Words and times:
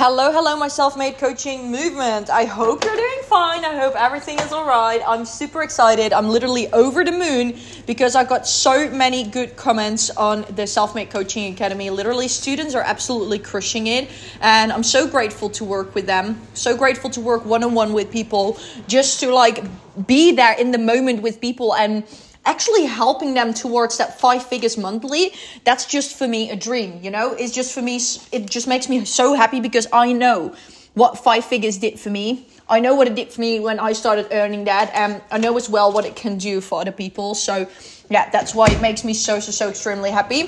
Hello, 0.00 0.30
hello, 0.30 0.54
my 0.54 0.68
self 0.68 0.96
made 0.96 1.18
coaching 1.18 1.72
movement. 1.72 2.30
I 2.30 2.44
hope 2.44 2.84
you're 2.84 2.94
doing 2.94 3.22
fine. 3.24 3.64
I 3.64 3.76
hope 3.76 3.96
everything 3.96 4.38
is 4.38 4.52
all 4.52 4.64
right. 4.64 5.02
I'm 5.04 5.24
super 5.24 5.64
excited. 5.64 6.12
I'm 6.12 6.28
literally 6.28 6.72
over 6.72 7.02
the 7.02 7.10
moon 7.10 7.58
because 7.84 8.14
I 8.14 8.22
got 8.22 8.46
so 8.46 8.88
many 8.90 9.24
good 9.24 9.56
comments 9.56 10.10
on 10.10 10.46
the 10.54 10.68
Self 10.68 10.94
Made 10.94 11.10
Coaching 11.10 11.52
Academy. 11.52 11.90
Literally, 11.90 12.28
students 12.28 12.76
are 12.76 12.82
absolutely 12.82 13.40
crushing 13.40 13.88
it, 13.88 14.08
and 14.40 14.72
I'm 14.72 14.84
so 14.84 15.08
grateful 15.08 15.50
to 15.50 15.64
work 15.64 15.96
with 15.96 16.06
them. 16.06 16.40
So 16.54 16.76
grateful 16.76 17.10
to 17.10 17.20
work 17.20 17.44
one 17.44 17.64
on 17.64 17.74
one 17.74 17.92
with 17.92 18.12
people, 18.12 18.56
just 18.86 19.18
to 19.18 19.32
like 19.32 19.64
be 20.06 20.30
there 20.30 20.56
in 20.56 20.70
the 20.70 20.78
moment 20.78 21.22
with 21.22 21.40
people 21.40 21.74
and 21.74 22.04
actually 22.48 22.86
helping 22.86 23.34
them 23.34 23.52
towards 23.52 23.98
that 23.98 24.18
five 24.18 24.42
figures 24.52 24.76
monthly 24.78 25.24
that's 25.64 25.84
just 25.84 26.16
for 26.16 26.26
me 26.26 26.50
a 26.50 26.56
dream 26.56 26.98
you 27.02 27.10
know? 27.10 27.26
It's 27.32 27.54
just 27.54 27.74
for 27.74 27.82
me 27.82 27.96
it 28.32 28.48
just 28.56 28.66
makes 28.66 28.88
me 28.88 29.04
so 29.04 29.34
happy 29.34 29.60
because 29.60 29.86
i 29.92 30.12
know 30.12 30.54
what 30.94 31.18
five 31.18 31.44
figures 31.44 31.78
did 31.78 32.00
for 32.00 32.10
me. 32.10 32.46
I 32.68 32.80
know 32.80 32.94
what 32.96 33.06
it 33.06 33.14
did 33.14 33.28
for 33.32 33.40
me 33.40 33.60
when 33.60 33.78
i 33.78 33.92
started 33.92 34.26
earning 34.32 34.64
that 34.64 34.90
and 34.94 35.22
i 35.30 35.38
know 35.38 35.56
as 35.56 35.68
well 35.68 35.92
what 35.92 36.04
it 36.04 36.16
can 36.16 36.38
do 36.38 36.60
for 36.60 36.80
other 36.80 36.96
people. 37.04 37.34
So 37.34 37.68
yeah 38.10 38.30
that's 38.30 38.54
why 38.54 38.66
it 38.76 38.80
makes 38.80 39.04
me 39.04 39.14
so 39.14 39.38
so 39.40 39.52
so 39.52 39.68
extremely 39.68 40.10
happy. 40.10 40.42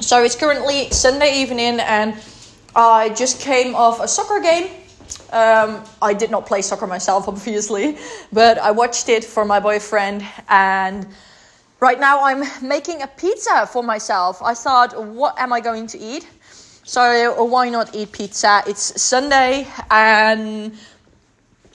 So 0.00 0.22
it's 0.22 0.36
currently 0.36 0.90
sunday 0.90 1.32
evening 1.42 1.80
and 1.80 2.14
i 2.74 3.08
just 3.22 3.40
came 3.40 3.74
off 3.74 4.00
a 4.00 4.08
soccer 4.08 4.40
game 4.40 4.70
um, 5.32 5.82
I 6.00 6.14
did 6.14 6.30
not 6.30 6.46
play 6.46 6.62
soccer 6.62 6.86
myself, 6.86 7.26
obviously, 7.32 7.98
but 8.32 8.58
I 8.58 8.70
watched 8.70 9.08
it 9.08 9.24
for 9.24 9.44
my 9.44 9.60
boyfriend. 9.60 10.24
And 10.48 11.06
right 11.80 11.98
now, 11.98 12.24
I'm 12.24 12.44
making 12.66 13.02
a 13.02 13.06
pizza 13.06 13.66
for 13.66 13.82
myself. 13.82 14.42
I 14.42 14.54
thought, 14.54 15.02
what 15.02 15.38
am 15.38 15.52
I 15.52 15.60
going 15.60 15.86
to 15.88 15.98
eat? 15.98 16.26
So, 16.84 17.44
why 17.44 17.68
not 17.68 17.94
eat 17.94 18.12
pizza? 18.12 18.62
It's 18.66 19.00
Sunday, 19.00 19.68
and 19.90 20.76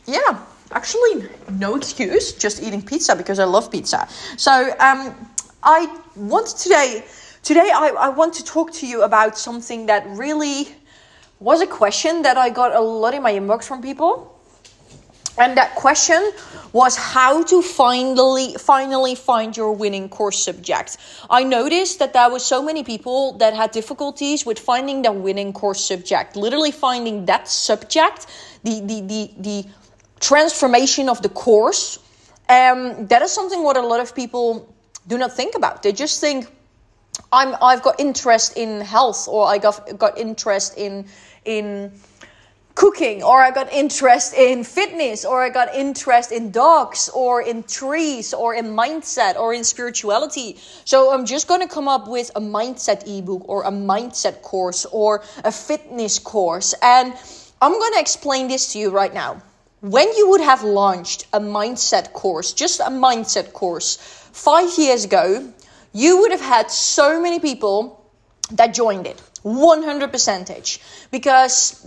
yeah, 0.05 0.39
actually, 0.71 1.29
no 1.49 1.75
excuse, 1.75 2.33
just 2.33 2.61
eating 2.61 2.81
pizza 2.81 3.15
because 3.15 3.39
I 3.39 3.45
love 3.45 3.71
pizza. 3.71 4.07
So, 4.35 4.51
um, 4.79 5.15
I 5.63 5.97
want 6.15 6.47
today. 6.47 7.05
Today, 7.41 7.71
I, 7.73 7.87
I 7.97 8.09
want 8.09 8.33
to 8.35 8.43
talk 8.43 8.73
to 8.73 8.85
you 8.85 9.03
about 9.03 9.37
something 9.37 9.85
that 9.85 10.05
really 10.09 10.67
was 11.39 11.61
a 11.61 11.67
question 11.67 12.23
that 12.23 12.37
I 12.37 12.49
got 12.49 12.75
a 12.75 12.81
lot 12.81 13.13
in 13.13 13.21
my 13.21 13.33
inbox 13.33 13.65
from 13.65 13.81
people. 13.81 14.33
And 15.39 15.55
that 15.55 15.75
question 15.75 16.31
was 16.73 16.95
how 16.95 17.43
to 17.43 17.61
finally 17.61 18.55
finally 18.57 19.13
find 19.13 19.55
your 19.55 19.71
winning 19.71 20.09
course 20.09 20.39
subject. 20.39 20.97
I 21.29 21.43
noticed 21.43 21.99
that 21.99 22.13
there 22.13 22.29
were 22.31 22.39
so 22.39 22.63
many 22.63 22.83
people 22.83 23.37
that 23.37 23.53
had 23.53 23.69
difficulties 23.69 24.47
with 24.47 24.57
finding 24.57 25.03
their 25.03 25.11
winning 25.11 25.53
course 25.53 25.85
subject. 25.85 26.35
Literally 26.35 26.71
finding 26.71 27.25
that 27.25 27.47
subject, 27.47 28.25
the 28.63 28.81
the 28.81 29.01
the, 29.01 29.31
the 29.37 29.65
transformation 30.19 31.07
of 31.07 31.21
the 31.21 31.29
course. 31.29 31.99
Um, 32.49 33.05
that 33.07 33.21
is 33.21 33.31
something 33.31 33.61
what 33.61 33.77
a 33.77 33.81
lot 33.81 33.99
of 33.99 34.15
people 34.15 34.73
do 35.05 35.19
not 35.19 35.33
think 35.33 35.53
about. 35.55 35.83
They 35.83 35.91
just 35.91 36.19
think 36.19 36.47
I'm 37.31 37.55
I've 37.61 37.83
got 37.83 37.99
interest 37.99 38.57
in 38.57 38.81
health 38.81 39.27
or 39.27 39.47
I 39.47 39.57
got 39.57 39.97
got 39.97 40.17
interest 40.17 40.77
in 40.77 41.05
in 41.45 41.91
cooking 42.77 43.23
or 43.23 43.41
I 43.41 43.49
got 43.49 43.73
interest 43.73 44.35
in 44.35 44.63
fitness 44.63 45.25
or 45.25 45.41
I 45.41 45.49
got 45.49 45.73
interest 45.73 46.31
in 46.31 46.51
dogs 46.51 47.09
or 47.09 47.41
in 47.41 47.63
trees 47.63 48.35
or 48.35 48.53
in 48.53 48.67
mindset 48.67 49.35
or 49.35 49.51
in 49.51 49.63
spirituality. 49.63 50.57
So 50.85 51.11
I'm 51.11 51.25
just 51.25 51.47
going 51.47 51.61
to 51.61 51.67
come 51.67 51.87
up 51.87 52.07
with 52.07 52.29
a 52.35 52.39
mindset 52.39 53.01
ebook 53.07 53.49
or 53.49 53.63
a 53.63 53.71
mindset 53.71 54.43
course 54.43 54.85
or 54.91 55.23
a 55.43 55.51
fitness 55.51 56.19
course 56.19 56.75
and 56.83 57.13
I'm 57.59 57.71
going 57.71 57.93
to 57.93 57.99
explain 57.99 58.47
this 58.47 58.73
to 58.73 58.79
you 58.79 58.91
right 58.91 59.11
now. 59.11 59.41
When 59.81 60.07
you 60.15 60.29
would 60.29 60.41
have 60.41 60.63
launched 60.63 61.25
a 61.33 61.39
mindset 61.39 62.13
course, 62.13 62.53
just 62.53 62.79
a 62.79 62.91
mindset 62.91 63.53
course 63.53 63.97
5 64.33 64.77
years 64.77 65.05
ago, 65.05 65.51
you 65.93 66.21
would 66.21 66.31
have 66.31 66.41
had 66.41 66.71
so 66.71 67.21
many 67.21 67.39
people 67.39 68.05
that 68.51 68.73
joined 68.73 69.07
it. 69.07 69.19
100 69.43 70.11
percentage. 70.11 70.81
Because 71.11 71.85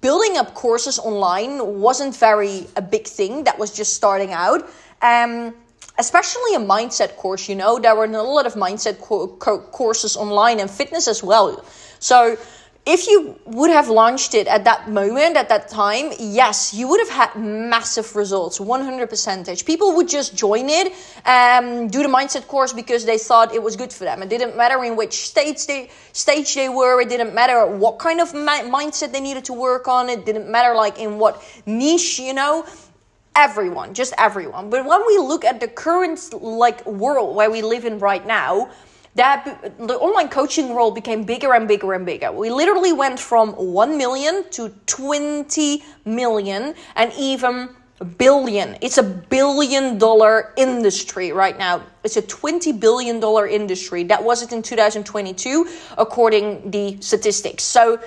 building 0.00 0.36
up 0.36 0.54
courses 0.54 0.98
online 0.98 1.80
wasn't 1.80 2.16
very 2.16 2.66
a 2.76 2.82
big 2.82 3.06
thing 3.06 3.44
that 3.44 3.58
was 3.58 3.72
just 3.72 3.94
starting 3.94 4.32
out. 4.32 4.68
Um, 5.02 5.54
especially 5.98 6.54
a 6.54 6.60
mindset 6.60 7.16
course 7.16 7.48
you 7.48 7.54
know? 7.54 7.78
There 7.78 7.94
were 7.94 8.04
a 8.04 8.22
lot 8.22 8.46
of 8.46 8.54
mindset 8.54 9.00
co- 9.00 9.28
co- 9.28 9.60
courses 9.60 10.16
online 10.16 10.60
and 10.60 10.70
fitness 10.70 11.08
as 11.08 11.22
well. 11.22 11.64
So 11.98 12.36
if 12.88 13.06
you 13.06 13.38
would 13.44 13.70
have 13.70 13.88
launched 13.90 14.32
it 14.32 14.46
at 14.46 14.64
that 14.64 14.88
moment, 14.88 15.36
at 15.36 15.50
that 15.50 15.68
time, 15.68 16.10
yes, 16.18 16.72
you 16.72 16.88
would 16.88 17.00
have 17.00 17.10
had 17.10 17.36
massive 17.36 18.16
results, 18.16 18.58
100 18.58 19.10
percentage. 19.10 19.66
People 19.66 19.94
would 19.96 20.08
just 20.08 20.34
join 20.34 20.70
it, 20.70 20.94
and 21.26 21.90
do 21.90 22.02
the 22.02 22.08
mindset 22.08 22.46
course 22.46 22.72
because 22.72 23.04
they 23.04 23.18
thought 23.18 23.52
it 23.52 23.62
was 23.62 23.76
good 23.76 23.92
for 23.92 24.04
them. 24.04 24.22
It 24.22 24.30
didn't 24.30 24.56
matter 24.56 24.82
in 24.84 24.96
which 24.96 25.28
stage 25.28 25.66
they 25.66 25.90
stage 26.12 26.54
they 26.54 26.70
were. 26.70 27.02
It 27.02 27.10
didn't 27.10 27.34
matter 27.34 27.66
what 27.66 27.98
kind 27.98 28.22
of 28.22 28.32
mi- 28.32 28.66
mindset 28.78 29.12
they 29.12 29.20
needed 29.20 29.44
to 29.44 29.52
work 29.52 29.86
on. 29.86 30.08
It 30.08 30.24
didn't 30.24 30.48
matter 30.48 30.74
like 30.74 30.98
in 30.98 31.18
what 31.18 31.44
niche, 31.66 32.18
you 32.18 32.32
know 32.32 32.64
everyone 33.36 33.94
just 33.94 34.12
everyone 34.18 34.68
but 34.68 34.84
when 34.84 35.00
we 35.06 35.16
look 35.16 35.44
at 35.44 35.60
the 35.60 35.68
current 35.68 36.18
like 36.42 36.84
world 36.86 37.36
where 37.36 37.48
we 37.48 37.62
live 37.62 37.84
in 37.84 37.96
right 38.00 38.26
now 38.26 38.68
that 39.14 39.76
the 39.78 39.98
online 39.98 40.28
coaching 40.28 40.74
role 40.74 40.90
became 40.90 41.24
bigger 41.24 41.54
and 41.54 41.66
bigger 41.66 41.92
and 41.92 42.06
bigger. 42.06 42.30
We 42.30 42.50
literally 42.50 42.92
went 42.92 43.18
from 43.18 43.52
1 43.52 43.98
million 43.98 44.48
to 44.50 44.68
20 44.86 45.82
million 46.04 46.74
and 46.96 47.12
even 47.18 47.70
a 48.00 48.04
billion. 48.04 48.76
It's 48.80 48.98
a 48.98 49.02
billion 49.02 49.98
dollar 49.98 50.52
industry 50.56 51.32
right 51.32 51.58
now. 51.58 51.82
It's 52.04 52.16
a 52.16 52.22
20 52.22 52.72
billion 52.72 53.18
dollar 53.18 53.46
industry. 53.48 54.04
That 54.04 54.22
was 54.22 54.42
it 54.42 54.52
in 54.52 54.62
2022 54.62 55.66
according 55.96 56.70
the 56.70 56.96
statistics. 57.00 57.64
So 57.64 58.00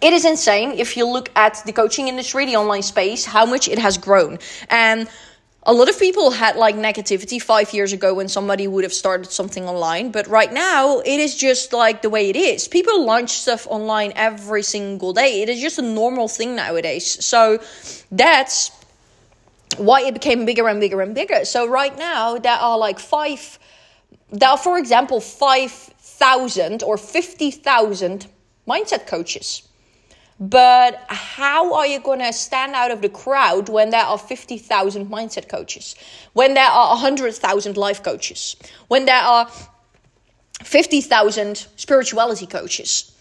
it 0.00 0.12
is 0.12 0.24
insane 0.24 0.72
if 0.72 0.96
you 0.96 1.06
look 1.06 1.30
at 1.36 1.62
the 1.66 1.72
coaching 1.72 2.08
industry, 2.08 2.46
the 2.46 2.56
online 2.56 2.82
space, 2.82 3.24
how 3.24 3.44
much 3.44 3.68
it 3.68 3.78
has 3.78 3.98
grown. 3.98 4.38
And 4.70 5.08
a 5.64 5.72
lot 5.72 5.88
of 5.88 5.98
people 5.98 6.32
had 6.32 6.56
like 6.56 6.74
negativity 6.74 7.40
five 7.40 7.72
years 7.72 7.92
ago 7.92 8.14
when 8.14 8.28
somebody 8.28 8.66
would 8.66 8.82
have 8.82 8.92
started 8.92 9.30
something 9.30 9.64
online, 9.64 10.10
but 10.10 10.26
right 10.26 10.52
now 10.52 10.98
it 10.98 11.20
is 11.20 11.36
just 11.36 11.72
like 11.72 12.02
the 12.02 12.10
way 12.10 12.28
it 12.28 12.36
is. 12.36 12.66
People 12.66 13.04
launch 13.04 13.30
stuff 13.30 13.66
online 13.70 14.12
every 14.16 14.64
single 14.64 15.12
day. 15.12 15.42
It 15.42 15.48
is 15.48 15.60
just 15.60 15.78
a 15.78 15.82
normal 15.82 16.26
thing 16.26 16.56
nowadays. 16.56 17.24
So 17.24 17.60
that's 18.10 18.72
why 19.76 20.02
it 20.02 20.14
became 20.14 20.44
bigger 20.44 20.68
and 20.68 20.80
bigger 20.80 21.00
and 21.00 21.14
bigger. 21.14 21.44
So 21.44 21.68
right 21.68 21.96
now 21.96 22.38
there 22.38 22.56
are 22.56 22.76
like 22.76 22.98
five, 22.98 23.58
there 24.30 24.48
are, 24.48 24.58
for 24.58 24.78
example, 24.78 25.20
5,000 25.20 26.82
or 26.82 26.98
50,000 26.98 28.26
mindset 28.66 29.06
coaches. 29.06 29.62
But 30.42 31.04
how 31.06 31.72
are 31.74 31.86
you 31.86 32.00
going 32.00 32.18
to 32.18 32.32
stand 32.32 32.74
out 32.74 32.90
of 32.90 33.00
the 33.00 33.08
crowd 33.08 33.68
when 33.68 33.90
there 33.90 34.02
are 34.02 34.18
50,000 34.18 35.08
mindset 35.08 35.48
coaches? 35.48 35.94
When 36.32 36.54
there 36.54 36.66
are 36.66 36.88
100,000 36.96 37.76
life 37.76 38.02
coaches? 38.02 38.56
When 38.88 39.04
there 39.04 39.22
are 39.22 39.48
50,000 40.64 41.68
spirituality 41.76 42.46
coaches? 42.46 43.12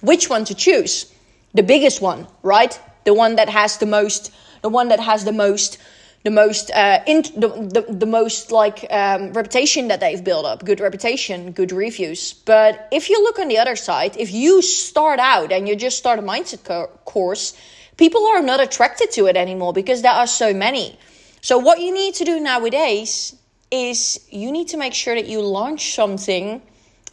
Which 0.00 0.30
one 0.30 0.44
to 0.44 0.54
choose? 0.54 1.12
The 1.54 1.64
biggest 1.64 2.00
one, 2.00 2.28
right? 2.44 2.80
The 3.02 3.14
one 3.14 3.34
that 3.34 3.48
has 3.48 3.78
the 3.78 3.86
most, 3.86 4.32
the 4.62 4.68
one 4.68 4.86
that 4.90 5.00
has 5.00 5.24
the 5.24 5.32
most 5.32 5.78
the 6.24 6.30
most 6.30 6.70
uh, 6.70 7.00
in, 7.06 7.22
the, 7.36 7.48
the, 7.48 7.92
the 7.92 8.06
most 8.06 8.50
like 8.50 8.86
um, 8.90 9.32
reputation 9.32 9.88
that 9.88 10.00
they've 10.00 10.22
built 10.22 10.44
up. 10.44 10.64
Good 10.64 10.80
reputation 10.80 11.52
good 11.52 11.72
reviews. 11.72 12.32
But 12.32 12.88
if 12.90 13.08
you 13.08 13.22
look 13.22 13.38
on 13.38 13.48
the 13.48 13.58
other 13.58 13.76
side 13.76 14.16
if 14.16 14.32
you 14.32 14.62
start 14.62 15.20
out 15.20 15.52
and 15.52 15.68
you 15.68 15.76
just 15.76 15.98
start 15.98 16.18
a 16.18 16.22
mindset 16.22 16.64
co- 16.64 16.90
course 17.04 17.54
people 17.96 18.26
are 18.26 18.42
not 18.42 18.60
attracted 18.60 19.10
to 19.12 19.26
it 19.26 19.36
anymore 19.36 19.72
because 19.72 20.02
there 20.02 20.12
are 20.12 20.26
so 20.26 20.54
many. 20.54 20.98
So 21.40 21.58
what 21.58 21.80
you 21.80 21.92
need 21.92 22.14
to 22.14 22.24
do 22.24 22.40
nowadays 22.40 23.36
is 23.70 24.20
you 24.30 24.50
need 24.50 24.68
to 24.68 24.76
make 24.76 24.94
sure 24.94 25.14
that 25.14 25.26
you 25.26 25.40
launch 25.40 25.94
something 25.94 26.62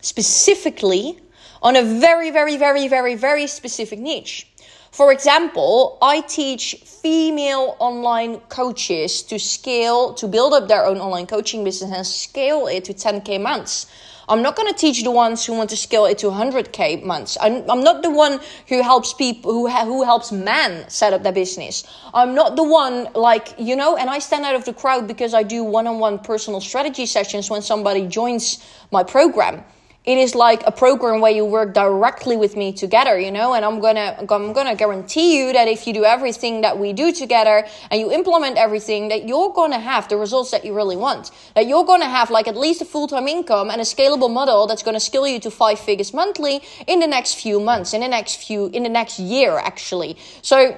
specifically 0.02 1.20
on 1.62 1.76
a 1.76 1.84
very 1.84 2.32
very 2.32 2.58
very 2.58 2.88
very 2.88 3.16
very 3.16 3.48
specific 3.48 4.00
niche 4.00 4.48
for 4.96 5.12
example, 5.12 5.98
I 6.02 6.22
teach 6.22 6.76
female 6.86 7.76
online 7.80 8.40
coaches 8.48 9.24
to 9.24 9.38
scale, 9.38 10.14
to 10.14 10.26
build 10.26 10.54
up 10.54 10.70
their 10.70 10.86
own 10.86 11.00
online 11.00 11.28
coaching 11.28 11.66
business 11.66 11.92
and 11.92 12.08
scale 12.08 12.68
it 12.68 12.86
to 12.86 12.94
10K 12.94 13.42
months. 13.42 13.88
I'm 14.30 14.42
not 14.42 14.56
going 14.56 14.74
to 14.74 14.80
teach 14.80 15.04
the 15.04 15.12
ones 15.12 15.46
who 15.46 15.52
want 15.52 15.70
to 15.72 15.76
scale 15.76 16.06
it 16.06 16.20
to 16.20 16.28
100k 16.28 17.04
months. 17.04 17.38
I'm, 17.42 17.70
I'm 17.70 17.84
not 17.84 18.04
the 18.04 18.10
one 18.10 18.40
who 18.70 18.82
helps 18.82 19.14
people 19.14 19.52
who 19.52 19.68
ha- 19.68 19.84
who 19.84 20.06
helps 20.06 20.32
men 20.32 20.90
set 20.90 21.12
up 21.12 21.24
their 21.24 21.34
business. 21.34 21.84
I'm 22.14 22.34
not 22.34 22.56
the 22.56 22.64
one 22.64 23.10
like 23.14 23.54
you 23.60 23.76
know, 23.76 23.98
and 23.98 24.10
I 24.10 24.20
stand 24.20 24.46
out 24.46 24.56
of 24.56 24.64
the 24.64 24.74
crowd 24.74 25.10
because 25.10 25.34
I 25.34 25.44
do 25.44 25.66
one-on-one 25.66 26.20
personal 26.20 26.62
strategy 26.62 27.06
sessions 27.06 27.50
when 27.50 27.62
somebody 27.62 28.08
joins 28.08 28.64
my 28.92 29.04
program 29.04 29.66
it 30.06 30.18
is 30.18 30.36
like 30.36 30.62
a 30.66 30.72
program 30.72 31.22
where 31.22 31.32
you 31.32 31.46
work 31.46 31.74
directly 31.74 32.38
with 32.38 32.56
me 32.56 32.72
together 32.72 33.20
you 33.20 33.32
know 33.32 33.54
and 33.54 33.66
i'm 33.66 33.80
gonna 33.80 34.16
i'm 34.30 34.54
gonna 34.54 34.76
guarantee 34.76 35.38
you 35.38 35.54
that 35.54 35.68
if 35.68 35.88
you 35.88 35.94
do 35.94 36.04
everything 36.04 36.62
that 36.62 36.78
we 36.78 36.94
do 36.94 37.12
together 37.12 37.66
and 37.92 38.00
you 38.00 38.12
implement 38.12 38.58
everything 38.58 39.08
that 39.10 39.28
you're 39.28 39.52
gonna 39.54 39.80
have 39.80 40.08
the 40.10 40.18
results 40.18 40.52
that 40.52 40.66
you 40.66 40.74
really 40.74 40.98
want. 40.98 41.32
That 41.56 41.68
you're 41.68 41.86
gonna 41.86 42.10
have 42.10 42.30
like 42.30 42.48
at 42.48 42.58
least 42.58 42.82
a 42.82 42.86
full-time 42.86 43.28
income 43.28 43.70
and 43.70 43.80
a 43.82 43.84
scalable 43.84 44.32
model 44.32 44.68
that's 44.68 44.84
gonna 44.84 45.00
scale 45.00 45.28
you 45.28 45.40
to 45.42 45.52
five 45.52 45.80
figures 45.80 46.14
monthly 46.14 46.62
in 46.88 47.00
the 47.00 47.08
next 47.08 47.36
few 47.36 47.60
months 47.60 47.94
in 47.94 48.02
the 48.02 48.08
next 48.08 48.36
few 48.36 48.68
in 48.68 48.84
the 48.84 48.90
next 48.90 49.20
year 49.20 49.58
actually. 49.58 50.18
So 50.42 50.78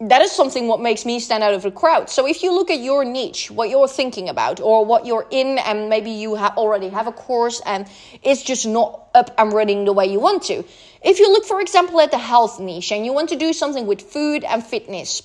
that 0.00 0.22
is 0.22 0.32
something 0.32 0.66
what 0.66 0.80
makes 0.80 1.04
me 1.04 1.20
stand 1.20 1.42
out 1.42 1.52
of 1.52 1.62
the 1.62 1.70
crowd. 1.70 2.08
So 2.08 2.26
if 2.26 2.42
you 2.42 2.52
look 2.52 2.70
at 2.70 2.80
your 2.80 3.04
niche, 3.04 3.50
what 3.50 3.68
you're 3.68 3.88
thinking 3.88 4.30
about, 4.30 4.58
or 4.58 4.84
what 4.84 5.04
you're 5.04 5.26
in, 5.30 5.58
and 5.58 5.90
maybe 5.90 6.10
you 6.10 6.36
ha- 6.36 6.54
already 6.56 6.88
have 6.88 7.06
a 7.06 7.12
course 7.12 7.60
and 7.66 7.86
it's 8.22 8.42
just 8.42 8.66
not 8.66 9.08
up 9.14 9.34
and 9.36 9.52
running 9.52 9.84
the 9.84 9.92
way 9.92 10.06
you 10.06 10.18
want 10.18 10.42
to. 10.44 10.64
If 11.02 11.18
you 11.18 11.30
look, 11.30 11.44
for 11.44 11.60
example, 11.60 12.00
at 12.00 12.10
the 12.10 12.18
health 12.18 12.58
niche 12.60 12.92
and 12.92 13.04
you 13.04 13.12
want 13.12 13.28
to 13.28 13.36
do 13.36 13.52
something 13.52 13.86
with 13.86 14.00
food 14.00 14.42
and 14.44 14.64
fitness, 14.64 15.22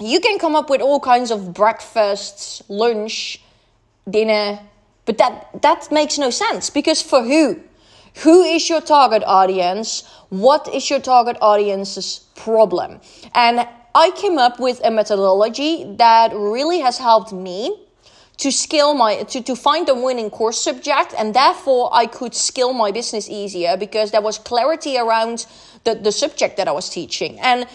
you 0.00 0.20
can 0.20 0.38
come 0.38 0.56
up 0.56 0.70
with 0.70 0.80
all 0.80 1.00
kinds 1.00 1.30
of 1.30 1.52
breakfasts, 1.52 2.62
lunch, 2.68 3.42
dinner, 4.08 4.60
but 5.04 5.18
that 5.18 5.62
that 5.62 5.90
makes 5.90 6.18
no 6.18 6.30
sense 6.30 6.70
because 6.70 7.02
for 7.02 7.22
who? 7.22 7.60
Who 8.22 8.42
is 8.42 8.68
your 8.68 8.80
target 8.80 9.22
audience? 9.26 10.04
What 10.28 10.68
is 10.72 10.88
your 10.90 11.00
target 11.00 11.36
audience's 11.40 12.20
problem? 12.34 13.00
And 13.34 13.66
I 13.98 14.12
came 14.12 14.38
up 14.38 14.60
with 14.60 14.80
a 14.84 14.92
methodology 14.92 15.82
that 15.96 16.30
really 16.32 16.78
has 16.78 16.98
helped 16.98 17.32
me 17.32 17.76
to 18.36 18.52
scale 18.52 18.94
my 18.94 19.24
to, 19.24 19.42
to 19.42 19.56
find 19.56 19.88
a 19.88 19.94
winning 19.96 20.30
course 20.30 20.62
subject 20.62 21.12
and 21.18 21.34
therefore 21.34 21.90
I 21.92 22.06
could 22.06 22.32
scale 22.32 22.72
my 22.72 22.92
business 22.92 23.28
easier 23.28 23.76
because 23.76 24.12
there 24.12 24.20
was 24.20 24.38
clarity 24.38 24.96
around 24.96 25.46
the, 25.82 25.96
the 25.96 26.12
subject 26.12 26.58
that 26.58 26.68
I 26.68 26.70
was 26.70 26.88
teaching. 26.88 27.40
And 27.40 27.66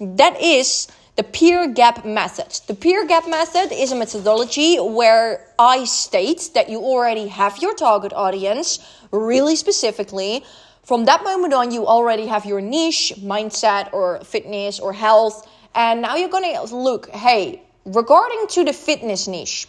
that 0.00 0.40
is 0.40 0.88
the 1.16 1.24
Peet 1.24 1.74
gap 1.74 2.06
method. 2.06 2.58
The 2.68 2.74
Peet 2.74 3.06
gap 3.06 3.28
method 3.28 3.70
is 3.70 3.92
a 3.92 3.96
methodology 3.96 4.78
where 4.78 5.44
I 5.58 5.84
state 5.84 6.52
that 6.54 6.70
you 6.70 6.78
already 6.78 7.28
have 7.28 7.58
your 7.58 7.74
target 7.74 8.14
audience 8.14 8.78
really 9.12 9.56
specifically. 9.56 10.42
From 10.84 11.04
that 11.04 11.22
moment 11.22 11.52
on, 11.52 11.70
you 11.70 11.86
already 11.86 12.28
have 12.28 12.46
your 12.46 12.62
niche, 12.62 13.12
mindset, 13.18 13.92
or 13.92 14.24
fitness, 14.24 14.80
or 14.80 14.94
health 14.94 15.46
and 15.76 16.00
now 16.00 16.16
you're 16.16 16.30
going 16.30 16.54
to 16.54 16.74
look, 16.74 17.10
hey, 17.10 17.62
regarding 17.84 18.46
to 18.48 18.64
the 18.64 18.72
fitness 18.72 19.28
niche, 19.28 19.68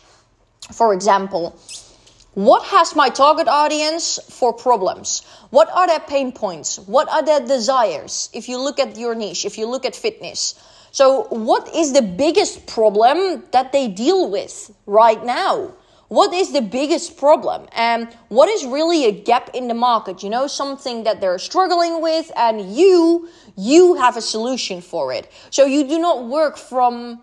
for 0.71 0.93
example, 0.93 1.59
what 2.33 2.63
has 2.67 2.95
my 2.95 3.09
target 3.09 3.47
audience 3.47 4.19
for 4.29 4.53
problems? 4.53 5.23
What 5.49 5.69
are 5.69 5.85
their 5.85 5.99
pain 5.99 6.31
points? 6.31 6.79
What 6.79 7.09
are 7.09 7.23
their 7.23 7.41
desires? 7.41 8.29
If 8.33 8.47
you 8.47 8.57
look 8.57 8.79
at 8.79 8.97
your 8.97 9.15
niche, 9.15 9.43
if 9.43 9.57
you 9.57 9.67
look 9.67 9.85
at 9.85 9.95
fitness. 9.95 10.55
So, 10.91 11.23
what 11.29 11.75
is 11.75 11.93
the 11.93 12.01
biggest 12.01 12.65
problem 12.67 13.43
that 13.51 13.71
they 13.71 13.87
deal 13.87 14.29
with 14.29 14.71
right 14.85 15.23
now? 15.23 15.73
What 16.09 16.33
is 16.33 16.53
the 16.53 16.61
biggest 16.61 17.17
problem? 17.17 17.67
And 17.73 18.07
what 18.29 18.47
is 18.47 18.65
really 18.65 19.05
a 19.05 19.11
gap 19.11 19.49
in 19.53 19.67
the 19.67 19.73
market? 19.73 20.23
You 20.23 20.29
know, 20.29 20.47
something 20.47 21.03
that 21.03 21.19
they're 21.19 21.39
struggling 21.39 22.01
with, 22.01 22.31
and 22.37 22.75
you 22.75 23.29
you 23.57 23.95
have 23.95 24.15
a 24.15 24.21
solution 24.21 24.81
for 24.81 25.11
it. 25.11 25.29
So 25.49 25.65
you 25.65 25.87
do 25.87 25.99
not 25.99 26.25
work 26.25 26.57
from, 26.57 27.19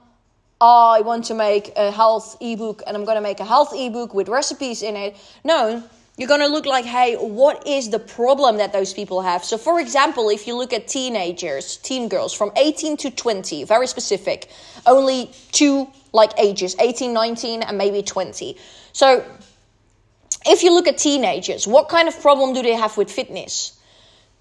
oh, 0.61 0.93
I 0.97 1.01
want 1.01 1.25
to 1.27 1.35
make 1.35 1.73
a 1.77 1.91
health 1.91 2.37
ebook 2.41 2.83
and 2.87 2.97
I'm 2.97 3.05
going 3.05 3.17
to 3.17 3.23
make 3.23 3.41
a 3.41 3.45
health 3.45 3.73
ebook 3.73 4.13
with 4.13 4.29
recipes 4.29 4.83
in 4.83 4.97
it. 4.97 5.17
No, 5.45 5.83
you're 6.17 6.29
going 6.29 6.41
to 6.41 6.49
look 6.49 6.67
like, 6.67 6.85
hey, 6.85 7.15
what 7.15 7.67
is 7.67 7.91
the 7.91 8.01
problem 8.01 8.59
that 8.59 8.73
those 8.73 8.93
people 8.93 9.23
have? 9.23 9.45
So, 9.45 9.57
for 9.57 9.81
example, 9.81 10.29
if 10.29 10.47
you 10.47 10.57
look 10.57 10.73
at 10.73 10.89
teenagers, 10.89 11.77
teen 11.79 12.09
girls 12.09 12.35
from 12.35 12.51
18 12.57 12.97
to 12.99 13.11
20, 13.11 13.65
very 13.65 13.87
specific, 13.87 14.49
only 14.87 15.31
two 15.53 15.89
like 16.15 16.33
ages 16.39 16.75
18, 16.79 17.13
19, 17.13 17.63
and 17.63 17.77
maybe 17.77 18.03
20. 18.03 18.57
So, 18.93 19.23
if 20.47 20.63
you 20.63 20.73
look 20.73 20.89
at 20.89 20.97
teenagers, 20.97 21.67
what 21.67 21.91
kind 21.91 22.09
of 22.09 22.19
problem 22.23 22.55
do 22.55 22.63
they 22.63 22.75
have 22.75 22.97
with 22.97 23.11
fitness? 23.11 23.75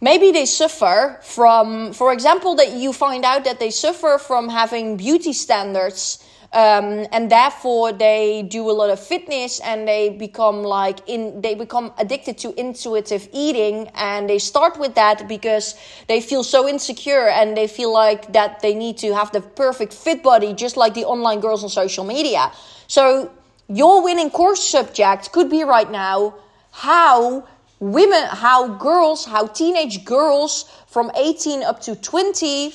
maybe 0.03 0.31
they 0.31 0.45
suffer 0.45 1.17
from, 1.23 1.93
for 1.93 2.11
example, 2.11 2.55
that 2.55 2.73
you 2.73 2.91
find 2.91 3.23
out 3.23 3.45
that 3.45 3.59
they 3.59 3.71
suffer 3.71 4.19
from 4.19 4.49
having 4.49 4.97
beauty 4.97 5.31
standards. 5.31 6.21
Um, 6.53 7.07
and 7.11 7.31
therefore 7.31 7.93
they 7.93 8.43
do 8.43 8.69
a 8.69 8.71
lot 8.71 8.91
of 8.91 8.99
fitness 8.99 9.59
and 9.59 9.87
they 9.87 10.11
become 10.11 10.61
like 10.61 10.99
in 11.07 11.41
they 11.41 11.55
become 11.55 11.91
addicted 11.97 12.37
to 12.39 12.53
intuitive 12.59 13.27
eating. 13.33 13.89
And 13.95 14.29
they 14.29 14.37
start 14.37 14.77
with 14.77 14.93
that 14.93 15.27
because 15.27 15.75
they 16.07 16.21
feel 16.21 16.43
so 16.43 16.69
insecure 16.69 17.27
and 17.27 17.57
they 17.57 17.67
feel 17.67 17.91
like 17.91 18.33
that 18.33 18.61
they 18.61 18.75
need 18.75 18.97
to 18.99 19.15
have 19.15 19.31
the 19.31 19.41
perfect 19.41 19.93
fit 19.93 20.21
body 20.21 20.53
just 20.53 20.77
like 20.77 20.93
the 20.93 21.05
online 21.05 21.39
girls 21.39 21.63
on 21.63 21.69
social 21.69 22.03
media. 22.03 22.51
So 22.87 23.31
your 23.67 24.03
winning 24.03 24.29
course 24.29 24.63
subject 24.63 25.31
could 25.31 25.49
be 25.49 25.63
right 25.63 25.89
now 25.89 26.35
how 26.69 27.47
women, 27.79 28.23
how 28.29 28.67
girls, 28.67 29.25
how 29.25 29.47
teenage 29.47 30.05
girls 30.05 30.65
from 30.87 31.11
18 31.15 31.63
up 31.63 31.81
to 31.81 31.95
20 31.95 32.73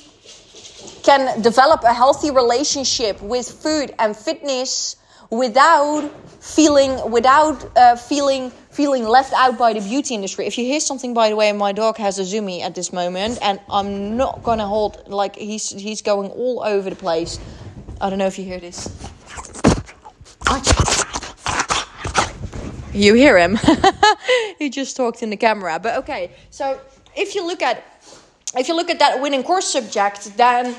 can 1.03 1.41
develop 1.41 1.83
a 1.83 1.93
healthy 1.93 2.31
relationship 2.31 3.21
with 3.21 3.49
food 3.49 3.93
and 3.99 4.15
fitness 4.15 4.95
without 5.29 6.09
feeling 6.41 7.11
without 7.11 7.77
uh, 7.77 7.95
feeling 7.95 8.51
feeling 8.71 9.03
left 9.03 9.33
out 9.33 9.57
by 9.57 9.73
the 9.73 9.81
beauty 9.81 10.15
industry. 10.15 10.45
If 10.45 10.57
you 10.57 10.65
hear 10.65 10.79
something, 10.79 11.13
by 11.13 11.29
the 11.29 11.35
way, 11.35 11.51
my 11.51 11.71
dog 11.71 11.97
has 11.97 12.17
a 12.19 12.23
zoomy 12.23 12.61
at 12.61 12.75
this 12.75 12.91
moment, 12.93 13.39
and 13.41 13.59
I'm 13.69 14.17
not 14.17 14.43
gonna 14.43 14.65
hold 14.65 15.07
like 15.07 15.35
he's 15.35 15.69
he's 15.69 16.01
going 16.01 16.29
all 16.31 16.63
over 16.63 16.89
the 16.89 16.95
place. 16.95 17.39
I 18.01 18.09
don't 18.09 18.19
know 18.19 18.27
if 18.27 18.39
you 18.39 18.45
hear 18.45 18.59
this. 18.59 18.89
You 22.93 23.13
hear 23.13 23.37
him. 23.37 23.59
he 24.59 24.69
just 24.69 24.97
talked 24.97 25.21
in 25.21 25.29
the 25.29 25.37
camera. 25.37 25.79
But 25.79 25.97
okay, 25.99 26.31
so 26.49 26.79
if 27.15 27.35
you 27.35 27.45
look 27.45 27.61
at 27.61 27.83
if 28.57 28.67
you 28.67 28.75
look 28.75 28.89
at 28.89 28.99
that 28.99 29.21
winning 29.21 29.43
course 29.43 29.67
subject, 29.71 30.35
then 30.37 30.75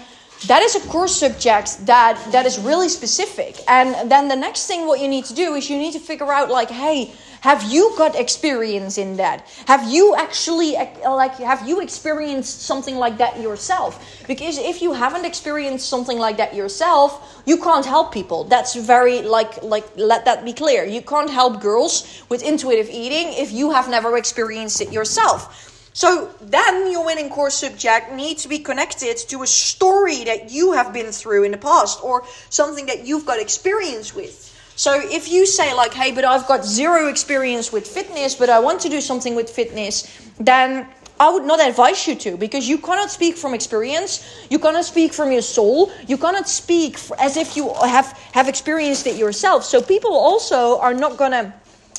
that 0.47 0.63
is 0.63 0.75
a 0.75 0.81
course 0.89 1.17
subject 1.17 1.87
that 1.87 2.19
that 2.33 2.47
is 2.47 2.59
really 2.59 2.89
specific. 2.89 3.57
And 3.69 4.11
then 4.11 4.29
the 4.29 4.37
next 4.37 4.67
thing 4.67 4.87
what 4.87 5.01
you 5.01 5.09
need 5.09 5.27
to 5.27 5.35
do 5.35 5.55
is 5.55 5.69
you 5.69 5.79
need 5.79 5.93
to 5.93 6.01
figure 6.01 6.33
out 6.33 6.51
like, 6.51 6.71
hey, 6.71 7.13
have 7.43 7.63
you 7.73 7.95
got 7.97 8.17
experience 8.17 8.99
in 8.99 9.17
that? 9.17 9.47
Have 9.67 9.91
you 9.91 10.15
actually 10.15 10.73
like 11.05 11.35
have 11.37 11.67
you 11.67 11.81
experienced 11.81 12.63
something 12.63 12.97
like 12.97 13.19
that 13.19 13.41
yourself? 13.41 14.25
Because 14.27 14.59
if 14.59 14.83
you 14.83 14.93
haven't 14.93 15.25
experienced 15.25 15.89
something 15.89 16.19
like 16.19 16.37
that 16.39 16.55
yourself, 16.55 17.43
you 17.47 17.57
can't 17.57 17.87
help 17.87 18.13
people. 18.13 18.45
That's 18.45 18.75
very 18.75 19.23
like 19.23 19.63
like 19.63 19.87
let 19.97 20.25
that 20.25 20.45
be 20.45 20.53
clear. 20.53 20.85
You 20.85 21.03
can't 21.03 21.31
help 21.31 21.61
girls 21.63 22.23
with 22.29 22.43
intuitive 22.43 22.91
eating 22.91 23.33
if 23.33 23.53
you 23.53 23.71
have 23.71 23.89
never 23.89 24.17
experienced 24.19 24.81
it 24.81 24.93
yourself. 24.93 25.70
So 25.93 26.31
then 26.41 26.93
your 26.93 27.05
winning 27.05 27.31
course 27.31 27.55
subject 27.55 28.13
needs 28.13 28.43
to 28.43 28.49
be 28.49 28.59
connected 28.59 29.17
to 29.29 29.43
a 29.43 29.47
story 29.47 30.25
that 30.25 30.51
you 30.51 30.73
have 30.73 30.93
been 30.93 31.13
through 31.13 31.45
in 31.45 31.51
the 31.51 31.59
past 31.59 32.03
or 32.03 32.25
something 32.49 32.87
that 32.87 33.07
you've 33.07 33.27
got 33.27 33.41
experience 33.41 34.15
with. 34.15 34.47
So 34.77 34.99
if 34.99 35.31
you 35.31 35.45
say 35.45 35.75
like, 35.75 35.93
hey, 35.93 36.13
but 36.13 36.25
I've 36.25 36.47
got 36.47 36.65
zero 36.65 37.09
experience 37.09 37.71
with 37.73 37.87
fitness, 37.87 38.35
but 38.35 38.49
I 38.49 38.61
want 38.61 38.81
to 38.83 38.89
do 38.89 39.01
something 39.01 39.35
with 39.35 39.51
fitness, 39.51 40.09
then 40.39 40.89
I 41.21 41.29
would 41.31 41.45
not 41.45 41.61
advise 41.61 42.09
you 42.09 42.15
to 42.15 42.39
because 42.39 42.67
you 42.67 42.79
cannot 42.79 43.11
speak 43.11 43.37
from 43.37 43.53
experience. 43.53 44.25
You 44.49 44.59
cannot 44.59 44.87
speak 44.87 45.13
from 45.13 45.33
your 45.33 45.43
soul. 45.43 45.93
You 46.09 46.17
cannot 46.17 46.49
speak 46.49 46.97
as 47.19 47.37
if 47.37 47.59
you 47.59 47.75
have 47.85 48.17
have 48.33 48.49
experienced 48.49 49.07
it 49.07 49.17
yourself. 49.17 49.65
So 49.65 49.83
people 49.83 50.13
also 50.13 50.79
are 50.79 50.95
not 50.95 51.19
gonna 51.19 51.53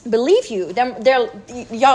believe 0.09 0.47
you. 0.47 0.73
They're, 0.73 0.95
they're 0.99 1.29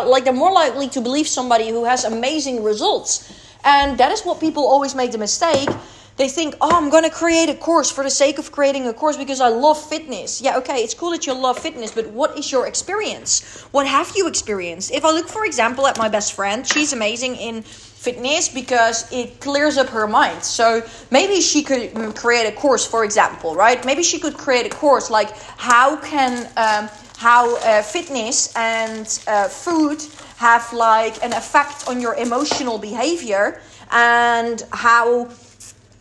like 0.04 0.24
they're 0.24 0.32
more 0.32 0.52
likely 0.52 0.88
to 0.90 1.00
believe 1.00 1.26
somebody 1.28 1.68
who 1.68 1.84
has 1.84 2.04
amazing 2.04 2.62
results, 2.62 3.32
and 3.64 3.98
that 3.98 4.12
is 4.12 4.22
what 4.22 4.40
people 4.40 4.66
always 4.66 4.94
make 4.94 5.12
the 5.12 5.18
mistake 5.18 5.68
they 6.16 6.28
think, 6.28 6.54
oh, 6.62 6.70
I'm 6.72 6.88
going 6.88 7.04
to 7.04 7.10
create 7.10 7.50
a 7.50 7.54
course 7.54 7.90
for 7.90 8.02
the 8.02 8.10
sake 8.10 8.38
of 8.38 8.50
creating 8.50 8.86
a 8.86 8.94
course 8.94 9.18
because 9.18 9.40
I 9.40 9.48
love 9.48 9.78
fitness. 9.78 10.40
Yeah, 10.40 10.56
okay, 10.58 10.82
it's 10.82 10.94
cool 10.94 11.10
that 11.10 11.26
you 11.26 11.34
love 11.34 11.58
fitness, 11.58 11.92
but 11.92 12.08
what 12.08 12.38
is 12.38 12.50
your 12.50 12.66
experience? 12.66 13.62
What 13.72 13.86
have 13.86 14.12
you 14.16 14.26
experienced? 14.26 14.92
If 14.92 15.04
I 15.04 15.10
look, 15.10 15.28
for 15.28 15.44
example, 15.44 15.86
at 15.86 15.98
my 15.98 16.08
best 16.08 16.32
friend, 16.32 16.66
she's 16.66 16.94
amazing 16.94 17.36
in 17.36 17.62
fitness 17.62 18.48
because 18.48 19.10
it 19.12 19.40
clears 19.40 19.76
up 19.76 19.88
her 19.88 20.06
mind. 20.06 20.42
So 20.42 20.82
maybe 21.10 21.42
she 21.42 21.62
could 21.62 21.90
mm, 21.92 22.16
create 22.16 22.46
a 22.46 22.52
course, 22.52 22.86
for 22.86 23.04
example, 23.04 23.54
right? 23.54 23.84
Maybe 23.84 24.02
she 24.02 24.18
could 24.18 24.38
create 24.38 24.64
a 24.64 24.74
course 24.74 25.10
like 25.10 25.36
how 25.58 25.96
can 25.96 26.48
um, 26.56 26.88
how 27.16 27.56
uh, 27.56 27.82
fitness 27.82 28.54
and 28.56 29.20
uh, 29.26 29.48
food 29.48 30.02
have 30.36 30.70
like 30.72 31.22
an 31.24 31.32
effect 31.32 31.88
on 31.88 32.00
your 32.00 32.14
emotional 32.14 32.78
behavior 32.78 33.60
and 33.90 34.62
how 34.72 35.28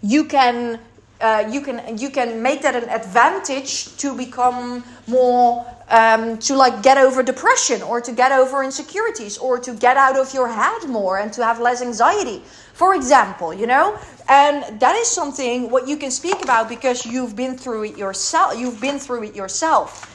you 0.02 0.26
can 0.26 0.80
uh, 1.22 1.48
you 1.50 1.62
can 1.62 1.98
you 1.98 2.10
can 2.10 2.42
make 2.42 2.62
that 2.62 2.76
an 2.76 2.90
advantage 2.90 3.96
to 3.98 4.16
become 4.16 4.84
more 5.08 5.66
um, 5.90 6.38
to 6.40 6.56
like 6.56 6.84
get 6.84 6.98
over 6.98 7.24
depression 7.24 7.82
or 7.82 8.02
to 8.02 8.12
get 8.12 8.32
over 8.32 8.64
insecurities 8.64 9.38
or 9.38 9.58
to 9.58 9.74
get 9.74 9.96
out 9.96 10.18
of 10.18 10.34
your 10.34 10.50
head 10.50 10.90
more 10.90 11.20
and 11.20 11.32
to 11.32 11.44
have 11.44 11.60
less 11.60 11.82
anxiety 11.82 12.42
for 12.74 12.94
example 12.96 13.54
you 13.54 13.68
know? 13.68 13.98
And 14.28 14.80
that 14.80 14.96
is 14.96 15.08
something 15.08 15.70
what 15.70 15.88
you 15.88 15.98
can 15.98 16.12
speak 16.12 16.42
about 16.42 16.68
because 16.68 17.06
you've 17.06 17.36
been 17.36 17.58
through 17.58 17.84
it 17.86 17.98
yourself 17.98 18.58
you've 18.60 18.82
been 18.82 19.00
through 19.00 19.24
it 19.24 19.36
yourself 19.36 20.12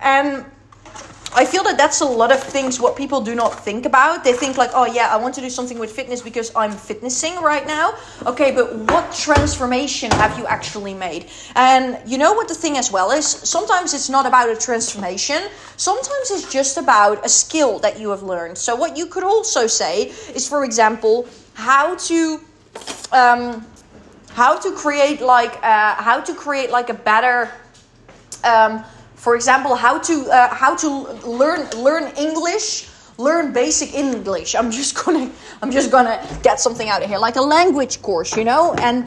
and 0.00 0.44
I 1.32 1.44
feel 1.44 1.62
that 1.62 1.78
that's 1.78 2.00
a 2.00 2.04
lot 2.04 2.32
of 2.32 2.42
things 2.42 2.80
what 2.80 2.96
people 2.96 3.20
do 3.20 3.36
not 3.36 3.64
think 3.64 3.86
about. 3.86 4.24
They 4.24 4.32
think 4.32 4.56
like, 4.56 4.70
oh 4.74 4.84
yeah, 4.84 5.14
I 5.14 5.16
want 5.16 5.32
to 5.36 5.40
do 5.40 5.48
something 5.48 5.78
with 5.78 5.92
fitness 5.92 6.20
because 6.20 6.50
I'm 6.56 6.72
fitnessing 6.72 7.36
right 7.36 7.64
now. 7.64 7.94
Okay, 8.26 8.50
but 8.50 8.74
what 8.90 9.14
transformation 9.14 10.10
have 10.10 10.36
you 10.36 10.46
actually 10.46 10.92
made? 10.92 11.30
And 11.54 11.98
you 12.04 12.18
know 12.18 12.32
what 12.32 12.48
the 12.48 12.54
thing 12.54 12.76
as 12.76 12.90
well 12.90 13.12
is? 13.12 13.26
Sometimes 13.26 13.94
it's 13.94 14.10
not 14.10 14.26
about 14.26 14.48
a 14.48 14.56
transformation. 14.56 15.40
Sometimes 15.76 16.32
it's 16.32 16.52
just 16.52 16.78
about 16.78 17.24
a 17.24 17.28
skill 17.28 17.78
that 17.78 18.00
you 18.00 18.10
have 18.10 18.24
learned. 18.24 18.58
So 18.58 18.74
what 18.74 18.96
you 18.96 19.06
could 19.06 19.24
also 19.24 19.68
say 19.68 20.06
is, 20.34 20.48
for 20.48 20.64
example, 20.64 21.28
how 21.54 21.94
to 21.94 22.40
um, 23.12 23.64
how 24.32 24.58
to 24.58 24.72
create 24.72 25.20
like 25.20 25.62
uh, 25.62 25.94
how 25.94 26.20
to 26.20 26.34
create 26.34 26.70
like 26.70 26.90
a 26.90 26.94
better 26.94 27.52
um, 28.42 28.82
for 29.20 29.34
example, 29.34 29.76
how 29.76 29.98
to 29.98 30.30
uh, 30.32 30.48
how 30.48 30.74
to 30.76 30.88
learn 31.28 31.68
learn 31.76 32.04
English, 32.16 32.88
learn 33.18 33.52
basic 33.52 33.92
English. 33.92 34.54
I'm 34.54 34.70
just 34.70 34.96
gonna 35.04 35.30
I'm 35.60 35.70
just 35.70 35.90
gonna 35.90 36.16
get 36.42 36.58
something 36.58 36.88
out 36.88 37.02
of 37.02 37.08
here, 37.10 37.18
like 37.18 37.36
a 37.36 37.42
language 37.42 38.00
course, 38.00 38.34
you 38.34 38.44
know. 38.44 38.72
And 38.74 39.06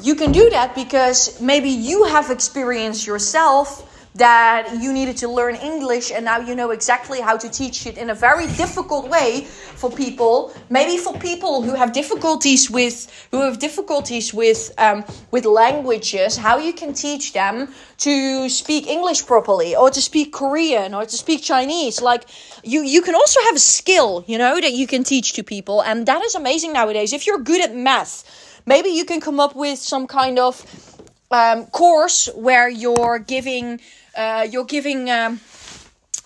you 0.00 0.14
can 0.14 0.32
do 0.32 0.48
that 0.50 0.74
because 0.74 1.38
maybe 1.38 1.68
you 1.68 2.04
have 2.04 2.30
experienced 2.30 3.06
yourself 3.06 3.85
that 4.16 4.78
you 4.80 4.92
needed 4.92 5.16
to 5.18 5.28
learn 5.28 5.54
English 5.56 6.10
and 6.10 6.24
now 6.24 6.38
you 6.38 6.54
know 6.54 6.70
exactly 6.70 7.20
how 7.20 7.36
to 7.36 7.48
teach 7.48 7.86
it 7.86 7.98
in 7.98 8.10
a 8.10 8.14
very 8.14 8.46
difficult 8.56 9.08
way 9.08 9.44
for 9.76 9.90
people. 9.90 10.52
Maybe 10.70 10.96
for 10.96 11.12
people 11.18 11.62
who 11.62 11.74
have 11.74 11.92
difficulties 11.92 12.70
with 12.70 12.96
who 13.30 13.40
have 13.42 13.58
difficulties 13.58 14.32
with 14.32 14.72
um, 14.78 15.04
with 15.30 15.44
languages, 15.44 16.36
how 16.36 16.58
you 16.58 16.72
can 16.72 16.92
teach 16.92 17.32
them 17.32 17.68
to 17.98 18.48
speak 18.48 18.86
English 18.86 19.26
properly 19.26 19.76
or 19.76 19.90
to 19.90 20.00
speak 20.00 20.32
Korean 20.32 20.94
or 20.94 21.04
to 21.04 21.16
speak 21.16 21.42
Chinese. 21.42 22.00
Like 22.00 22.24
you 22.64 22.82
you 22.82 23.02
can 23.02 23.14
also 23.14 23.40
have 23.42 23.56
a 23.56 23.64
skill, 23.76 24.24
you 24.26 24.38
know, 24.38 24.60
that 24.60 24.72
you 24.72 24.86
can 24.86 25.04
teach 25.04 25.34
to 25.34 25.42
people 25.42 25.82
and 25.82 26.06
that 26.06 26.22
is 26.22 26.34
amazing 26.34 26.72
nowadays. 26.72 27.12
If 27.12 27.26
you're 27.26 27.38
good 27.38 27.62
at 27.62 27.74
math, 27.74 28.24
maybe 28.66 28.88
you 28.90 29.04
can 29.04 29.20
come 29.20 29.40
up 29.40 29.54
with 29.54 29.78
some 29.78 30.06
kind 30.06 30.38
of 30.38 30.64
um, 31.30 31.66
course 31.66 32.28
where 32.34 32.68
you're 32.68 33.18
giving 33.18 33.80
uh, 34.16 34.46
you're 34.50 34.64
giving 34.64 35.10
um, 35.10 35.40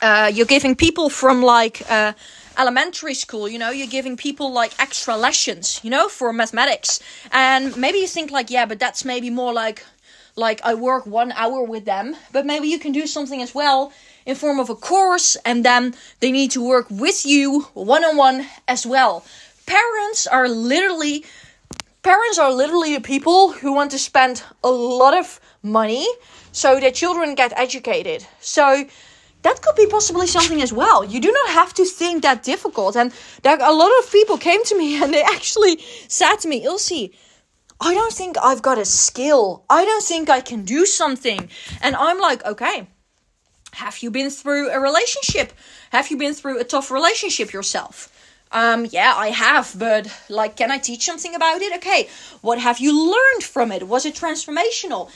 uh, 0.00 0.30
you're 0.32 0.46
giving 0.46 0.74
people 0.74 1.10
from 1.10 1.42
like 1.42 1.82
uh, 1.90 2.12
elementary 2.58 3.14
school 3.14 3.48
you 3.48 3.58
know 3.58 3.70
you're 3.70 3.86
giving 3.86 4.16
people 4.16 4.52
like 4.52 4.72
extra 4.78 5.16
lessons 5.16 5.80
you 5.82 5.90
know 5.90 6.08
for 6.08 6.32
mathematics. 6.32 7.00
And 7.32 7.76
maybe 7.76 7.98
you 7.98 8.06
think 8.06 8.30
like 8.30 8.50
yeah 8.50 8.66
but 8.66 8.78
that's 8.78 9.04
maybe 9.04 9.30
more 9.30 9.52
like 9.52 9.84
like 10.36 10.60
i 10.64 10.74
work 10.74 11.06
one 11.06 11.32
hour 11.32 11.62
with 11.62 11.84
them. 11.84 12.16
But 12.32 12.46
maybe 12.46 12.68
you 12.68 12.78
can 12.78 12.92
do 12.92 13.06
something 13.06 13.42
as 13.42 13.54
well 13.54 13.92
in 14.26 14.36
form 14.36 14.60
of 14.60 14.70
a 14.70 14.74
course 14.74 15.36
and 15.44 15.64
then 15.64 15.94
they 16.20 16.30
need 16.30 16.50
to 16.52 16.66
work 16.66 16.86
with 16.90 17.26
you 17.26 17.62
one-on-one 17.74 18.46
as 18.68 18.86
well. 18.86 19.24
Parents 19.66 20.26
are 20.26 20.48
literally 20.48 21.24
parents 22.02 22.38
are 22.38 22.52
literally 22.52 22.94
the 22.94 23.00
people 23.00 23.52
who 23.52 23.72
want 23.72 23.90
to 23.90 23.98
spend 23.98 24.42
a 24.64 24.70
lot 24.70 25.16
of 25.16 25.40
money 25.62 26.06
so 26.52 26.80
their 26.80 26.90
children 26.90 27.34
get 27.34 27.52
educated. 27.56 28.26
So 28.40 28.84
that 29.42 29.62
could 29.62 29.76
be 29.76 29.86
possibly 29.86 30.26
something 30.26 30.60
as 30.60 30.72
well. 30.72 31.04
You 31.04 31.20
do 31.20 31.32
not 31.32 31.50
have 31.50 31.74
to 31.74 31.84
think 31.84 32.22
that 32.22 32.42
difficult. 32.42 32.96
And 32.96 33.12
there 33.42 33.56
a 33.60 33.72
lot 33.72 33.90
of 34.00 34.12
people 34.12 34.38
came 34.38 34.62
to 34.64 34.76
me 34.76 35.02
and 35.02 35.12
they 35.12 35.22
actually 35.22 35.78
said 36.08 36.36
to 36.36 36.48
me, 36.48 36.64
Ilse, 36.64 37.10
I 37.80 37.94
don't 37.94 38.12
think 38.12 38.36
I've 38.42 38.62
got 38.62 38.78
a 38.78 38.84
skill. 38.84 39.64
I 39.70 39.84
don't 39.84 40.04
think 40.04 40.28
I 40.28 40.40
can 40.40 40.64
do 40.64 40.84
something. 40.84 41.48
And 41.80 41.96
I'm 41.96 42.18
like, 42.18 42.44
okay, 42.44 42.86
have 43.72 43.98
you 43.98 44.10
been 44.10 44.30
through 44.30 44.70
a 44.70 44.78
relationship? 44.78 45.52
Have 45.90 46.10
you 46.10 46.18
been 46.18 46.34
through 46.34 46.60
a 46.60 46.64
tough 46.64 46.90
relationship 46.90 47.52
yourself? 47.52 48.14
Um, 48.52 48.86
yeah, 48.90 49.14
I 49.16 49.28
have, 49.28 49.74
but 49.78 50.08
like, 50.28 50.56
can 50.56 50.72
I 50.72 50.78
teach 50.78 51.04
something 51.04 51.34
about 51.36 51.62
it? 51.62 51.72
Okay, 51.76 52.08
what 52.40 52.58
have 52.58 52.80
you 52.80 52.92
learned 52.92 53.44
from 53.44 53.70
it? 53.70 53.86
Was 53.86 54.04
it 54.04 54.14
transformational? 54.14 55.10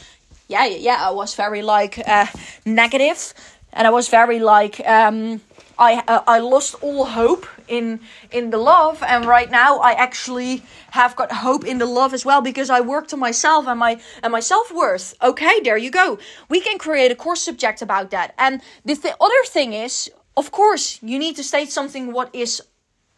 Yeah, 0.49 0.67
yeah, 0.67 0.99
I 1.01 1.11
was 1.11 1.35
very 1.35 1.63
like 1.63 1.99
uh, 2.07 2.27
negative, 2.65 3.35
and 3.73 3.87
I 3.87 3.91
was 3.91 4.09
very 4.09 4.41
like 4.41 4.81
um, 4.87 5.41
I 5.79 6.03
uh, 6.07 6.23
I 6.27 6.39
lost 6.39 6.75
all 6.83 7.05
hope 7.07 7.47
in 7.67 8.01
in 8.31 8.51
the 8.51 8.59
love, 8.59 9.03
and 9.03 9.25
right 9.25 9.51
now 9.51 9.79
I 9.79 9.93
actually 9.93 10.63
have 10.91 11.17
got 11.17 11.33
hope 11.33 11.65
in 11.65 11.79
the 11.79 11.87
love 11.87 12.15
as 12.15 12.25
well 12.25 12.41
because 12.41 12.71
I 12.71 12.81
worked 12.81 13.13
on 13.13 13.21
myself 13.21 13.67
and 13.67 13.79
my 13.79 14.01
and 14.23 14.33
my 14.33 14.41
self 14.41 14.73
worth. 14.73 15.15
Okay, 15.23 15.61
there 15.61 15.79
you 15.79 15.91
go. 15.91 16.19
We 16.49 16.61
can 16.61 16.79
create 16.79 17.11
a 17.11 17.17
course 17.17 17.43
subject 17.43 17.83
about 17.83 18.11
that, 18.11 18.35
and 18.39 18.61
the 18.85 18.97
th- 18.97 19.15
other 19.21 19.45
thing 19.47 19.73
is, 19.73 20.11
of 20.37 20.51
course, 20.51 20.99
you 21.03 21.19
need 21.19 21.37
to 21.37 21.45
state 21.45 21.71
something 21.71 22.13
what 22.13 22.35
is 22.35 22.63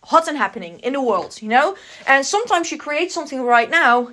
hot 0.04 0.28
and 0.28 0.38
happening 0.38 0.78
in 0.80 0.92
the 0.92 1.02
world, 1.02 1.42
you 1.42 1.48
know, 1.48 1.76
and 2.06 2.24
sometimes 2.24 2.70
you 2.70 2.78
create 2.78 3.10
something 3.10 3.42
right 3.42 3.68
now 3.68 4.12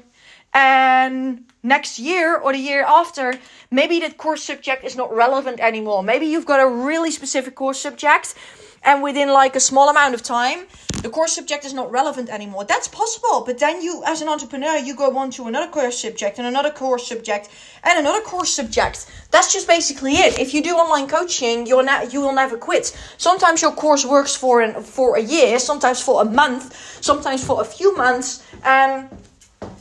and 0.53 1.45
next 1.63 1.97
year 1.97 2.35
or 2.37 2.51
the 2.51 2.59
year 2.59 2.83
after, 2.83 3.33
maybe 3.71 3.99
that 4.01 4.17
course 4.17 4.43
subject 4.43 4.83
is 4.83 4.95
not 4.95 5.13
relevant 5.15 5.59
anymore. 5.59 6.03
Maybe 6.03 6.25
you've 6.25 6.45
got 6.45 6.59
a 6.59 6.67
really 6.67 7.09
specific 7.09 7.55
course 7.55 7.79
subject, 7.79 8.35
and 8.83 9.01
within 9.01 9.29
like 9.29 9.55
a 9.55 9.61
small 9.61 9.87
amount 9.89 10.13
of 10.13 10.21
time, 10.21 10.67
the 11.03 11.09
course 11.09 11.33
subject 11.33 11.63
is 11.63 11.73
not 11.73 11.89
relevant 11.89 12.29
anymore. 12.29 12.65
That's 12.65 12.89
possible, 12.89 13.43
but 13.45 13.57
then 13.57 13.81
you, 13.81 14.03
as 14.05 14.21
an 14.21 14.27
entrepreneur, 14.27 14.77
you 14.77 14.93
go 14.93 15.17
on 15.17 15.31
to 15.31 15.47
another 15.47 15.71
course 15.71 16.01
subject 16.01 16.37
and 16.37 16.47
another 16.47 16.69
course 16.69 17.07
subject 17.07 17.49
and 17.83 17.97
another 17.99 18.21
course 18.21 18.53
subject. 18.53 19.09
That's 19.31 19.53
just 19.53 19.67
basically 19.67 20.13
it. 20.13 20.37
If 20.37 20.53
you 20.53 20.61
do 20.61 20.75
online 20.75 21.07
coaching, 21.07 21.65
you're 21.65 21.83
not, 21.83 22.11
you 22.13 22.19
will 22.19 22.33
never 22.33 22.57
quit. 22.57 22.97
Sometimes 23.17 23.61
your 23.61 23.71
course 23.71 24.05
works 24.05 24.35
for 24.35 24.61
an, 24.61 24.83
for 24.83 25.17
a 25.17 25.21
year, 25.21 25.59
sometimes 25.59 26.01
for 26.01 26.21
a 26.21 26.25
month, 26.25 26.75
sometimes 27.01 27.43
for 27.43 27.61
a 27.61 27.65
few 27.65 27.95
months, 27.95 28.45
and 28.63 29.09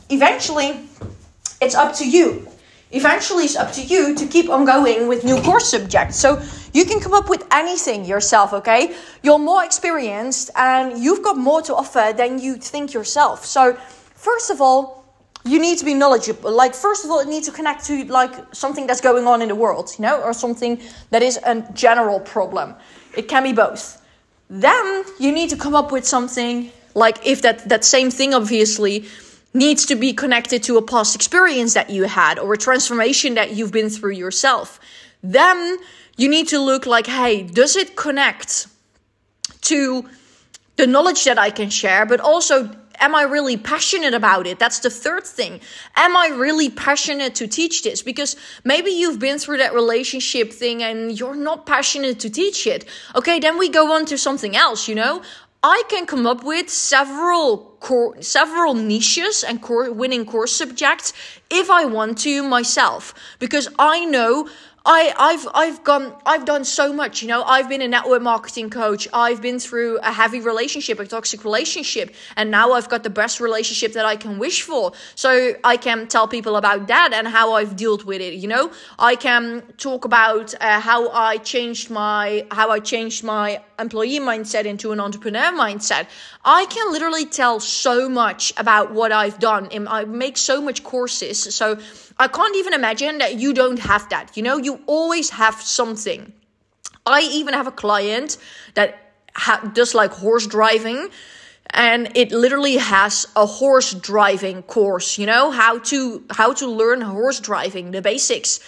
eventually 0.09 0.87
it's 1.63 1.75
up 1.75 1.95
to 1.95 2.09
you. 2.09 2.47
Eventually, 2.91 3.45
it's 3.45 3.55
up 3.55 3.71
to 3.73 3.81
you 3.81 4.13
to 4.15 4.27
keep 4.27 4.49
on 4.49 4.65
going 4.65 5.07
with 5.07 5.23
new 5.23 5.41
course 5.41 5.71
subjects. 5.71 6.15
So 6.15 6.41
you 6.73 6.85
can 6.85 6.99
come 6.99 7.13
up 7.13 7.27
with 7.27 7.43
anything 7.51 8.05
yourself, 8.05 8.53
okay? 8.53 8.95
You're 9.23 9.39
more 9.39 9.63
experienced 9.63 10.51
and 10.55 11.03
you've 11.03 11.23
got 11.23 11.37
more 11.37 11.61
to 11.63 11.75
offer 11.75 12.13
than 12.15 12.39
you 12.39 12.55
think 12.55 12.93
yourself. 12.93 13.45
So, 13.45 13.73
first 14.13 14.51
of 14.51 14.61
all, 14.61 15.03
you 15.45 15.59
need 15.59 15.77
to 15.79 15.85
be 15.85 15.93
knowledgeable. 15.93 16.51
Like, 16.51 16.73
first 16.73 17.03
of 17.03 17.11
all, 17.11 17.19
it 17.19 17.27
needs 17.27 17.47
to 17.47 17.53
connect 17.53 17.85
to 17.85 18.05
like 18.05 18.33
something 18.53 18.87
that's 18.87 19.01
going 19.01 19.25
on 19.27 19.41
in 19.41 19.49
the 19.49 19.55
world, 19.55 19.91
you 19.97 20.03
know, 20.03 20.21
or 20.21 20.31
something 20.33 20.79
that 21.09 21.23
is 21.23 21.37
a 21.45 21.61
general 21.73 22.19
problem. 22.19 22.75
It 23.17 23.27
can 23.27 23.43
be 23.43 23.53
both. 23.53 24.01
Then 24.49 25.03
you 25.19 25.31
need 25.31 25.49
to 25.49 25.57
come 25.57 25.75
up 25.75 25.91
with 25.91 26.05
something 26.05 26.71
like 26.95 27.25
if 27.25 27.41
that 27.41 27.67
that 27.69 27.83
same 27.83 28.11
thing 28.11 28.33
obviously 28.33 29.05
needs 29.53 29.85
to 29.85 29.95
be 29.95 30.13
connected 30.13 30.63
to 30.63 30.77
a 30.77 30.81
past 30.81 31.15
experience 31.15 31.73
that 31.73 31.89
you 31.89 32.03
had 32.03 32.39
or 32.39 32.53
a 32.53 32.57
transformation 32.57 33.35
that 33.35 33.51
you've 33.51 33.71
been 33.71 33.89
through 33.89 34.13
yourself. 34.13 34.79
Then 35.21 35.77
you 36.17 36.29
need 36.29 36.47
to 36.49 36.59
look 36.59 36.85
like, 36.85 37.07
hey, 37.07 37.43
does 37.43 37.75
it 37.75 37.95
connect 37.95 38.67
to 39.61 40.09
the 40.75 40.87
knowledge 40.87 41.23
that 41.25 41.37
I 41.37 41.49
can 41.49 41.69
share, 41.69 42.05
but 42.05 42.19
also 42.19 42.69
am 42.99 43.15
I 43.15 43.23
really 43.23 43.57
passionate 43.57 44.13
about 44.13 44.47
it? 44.47 44.59
That's 44.59 44.79
the 44.79 44.89
third 44.89 45.25
thing. 45.25 45.59
Am 45.95 46.15
I 46.15 46.27
really 46.27 46.69
passionate 46.69 47.35
to 47.35 47.47
teach 47.47 47.83
this? 47.83 48.01
Because 48.01 48.35
maybe 48.63 48.91
you've 48.91 49.19
been 49.19 49.39
through 49.39 49.57
that 49.57 49.73
relationship 49.73 50.53
thing 50.53 50.83
and 50.83 51.17
you're 51.19 51.35
not 51.35 51.65
passionate 51.65 52.19
to 52.21 52.29
teach 52.29 52.65
it. 52.65 52.85
Okay, 53.15 53.39
then 53.39 53.57
we 53.57 53.69
go 53.69 53.93
on 53.93 54.05
to 54.05 54.17
something 54.17 54.55
else, 54.55 54.87
you 54.87 54.95
know? 54.95 55.21
I 55.65 55.83
can 55.87 56.05
come 56.05 56.27
up 56.27 56.43
with 56.43 56.69
several 56.69 57.77
core, 57.79 58.21
several 58.21 58.73
niches 58.73 59.45
and 59.45 59.61
core, 59.61 59.89
winning 59.93 60.25
course 60.25 60.53
subjects 60.53 61.13
if 61.49 61.69
I 61.69 61.85
want 61.85 62.17
to 62.19 62.43
myself 62.43 63.13
because 63.39 63.69
I 63.79 64.03
know 64.03 64.49
I, 64.85 65.13
I've 65.17 65.47
I've 65.53 65.83
gone 65.85 66.13
I've 66.25 66.43
done 66.43 66.65
so 66.65 66.91
much, 66.91 67.21
you 67.21 67.29
know. 67.29 67.41
I've 67.43 67.69
been 67.69 67.81
a 67.81 67.87
network 67.87 68.21
marketing 68.21 68.69
coach. 68.69 69.07
I've 69.13 69.41
been 69.41 69.57
through 69.57 69.99
a 69.99 70.11
heavy 70.11 70.41
relationship, 70.41 70.99
a 70.99 71.05
toxic 71.05 71.45
relationship, 71.45 72.13
and 72.35 72.51
now 72.51 72.73
I've 72.73 72.89
got 72.89 73.03
the 73.03 73.09
best 73.09 73.39
relationship 73.39 73.93
that 73.93 74.05
I 74.05 74.17
can 74.17 74.39
wish 74.39 74.61
for. 74.61 74.91
So 75.15 75.53
I 75.63 75.77
can 75.77 76.07
tell 76.07 76.27
people 76.27 76.57
about 76.57 76.87
that 76.87 77.13
and 77.13 77.29
how 77.29 77.53
I've 77.53 77.77
dealt 77.77 78.03
with 78.03 78.19
it. 78.19 78.33
You 78.33 78.49
know, 78.49 78.71
I 78.99 79.15
can 79.15 79.63
talk 79.77 80.03
about 80.03 80.53
uh, 80.59 80.81
how 80.81 81.09
I 81.11 81.37
changed 81.37 81.89
my 81.89 82.45
how 82.51 82.69
I 82.69 82.79
changed 82.79 83.23
my 83.23 83.63
employee 83.79 84.19
mindset 84.19 84.65
into 84.65 84.91
an 84.91 84.99
entrepreneur 84.99 85.53
mindset. 85.53 86.07
I 86.43 86.65
can 86.65 86.91
literally 86.91 87.25
tell 87.25 87.61
so 87.61 88.09
much 88.09 88.51
about 88.57 88.91
what 88.91 89.13
I've 89.13 89.39
done. 89.39 89.69
I 89.87 90.03
make 90.03 90.37
so 90.37 90.61
much 90.61 90.83
courses. 90.83 91.55
So 91.55 91.79
I 92.23 92.29
can't 92.29 92.55
even 92.55 92.73
imagine 92.73 93.17
that 93.17 93.35
you 93.35 93.53
don't 93.53 93.79
have 93.79 94.07
that. 94.07 94.37
You 94.37 94.43
know, 94.43 94.55
you 94.55 94.79
always 94.85 95.31
have 95.31 95.55
something. 95.55 96.31
I 97.05 97.19
even 97.39 97.53
have 97.53 97.67
a 97.67 97.71
client 97.71 98.37
that 98.75 98.89
ha- 99.35 99.69
does 99.73 99.93
like 99.93 100.11
horse 100.11 100.47
driving 100.47 101.09
and 101.71 102.09
it 102.15 102.31
literally 102.31 102.77
has 102.77 103.27
a 103.35 103.45
horse 103.45 103.93
driving 103.93 104.61
course 104.63 105.17
you 105.17 105.25
know 105.25 105.49
how 105.49 105.79
to 105.79 106.23
how 106.29 106.53
to 106.53 106.67
learn 106.67 107.01
horse 107.01 107.39
driving 107.39 107.91
the 107.91 108.01
basics 108.01 108.59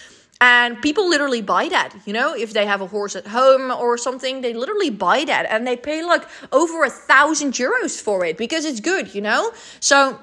and 0.41 0.81
people 0.81 1.07
literally 1.07 1.41
buy 1.41 1.67
that 1.69 1.93
you 2.05 2.13
know 2.13 2.33
if 2.33 2.53
they 2.53 2.65
have 2.65 2.81
a 2.81 2.87
horse 2.87 3.15
at 3.15 3.27
home 3.27 3.69
or 3.69 3.97
something 3.97 4.41
they 4.41 4.53
literally 4.53 4.89
buy 4.89 5.23
that 5.23 5.45
and 5.49 5.67
they 5.67 5.77
pay 5.77 6.03
like 6.03 6.23
over 6.51 6.83
a 6.83 6.89
thousand 6.89 7.51
euros 7.53 8.01
for 8.01 8.25
it 8.25 8.37
because 8.37 8.65
it's 8.65 8.79
good 8.79 9.13
you 9.13 9.21
know 9.21 9.51
so 9.79 10.19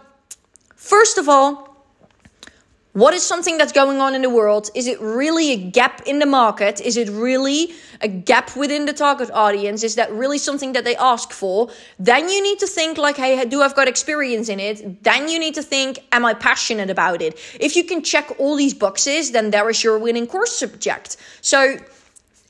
first 0.74 1.18
of 1.18 1.28
all 1.28 1.71
what 2.92 3.14
is 3.14 3.22
something 3.22 3.56
that's 3.56 3.72
going 3.72 4.00
on 4.00 4.14
in 4.14 4.20
the 4.20 4.28
world? 4.28 4.68
Is 4.74 4.86
it 4.86 5.00
really 5.00 5.52
a 5.52 5.56
gap 5.56 6.02
in 6.06 6.18
the 6.18 6.26
market? 6.26 6.78
Is 6.80 6.98
it 6.98 7.08
really 7.08 7.72
a 8.02 8.08
gap 8.08 8.54
within 8.54 8.84
the 8.84 8.92
target 8.92 9.30
audience? 9.30 9.82
Is 9.82 9.94
that 9.94 10.12
really 10.12 10.36
something 10.36 10.74
that 10.74 10.84
they 10.84 10.94
ask 10.96 11.32
for? 11.32 11.70
Then 11.98 12.28
you 12.28 12.42
need 12.42 12.58
to 12.58 12.66
think 12.66 12.98
like, 12.98 13.16
hey, 13.16 13.42
do 13.46 13.62
I've 13.62 13.74
got 13.74 13.88
experience 13.88 14.50
in 14.50 14.60
it? 14.60 15.02
Then 15.02 15.28
you 15.28 15.38
need 15.38 15.54
to 15.54 15.62
think, 15.62 16.00
am 16.12 16.26
I 16.26 16.34
passionate 16.34 16.90
about 16.90 17.22
it? 17.22 17.38
If 17.58 17.76
you 17.76 17.84
can 17.84 18.02
check 18.02 18.30
all 18.38 18.56
these 18.56 18.74
boxes, 18.74 19.30
then 19.30 19.52
there 19.52 19.70
is 19.70 19.82
your 19.82 19.98
winning 19.98 20.26
course 20.26 20.54
subject. 20.58 21.16
So, 21.40 21.78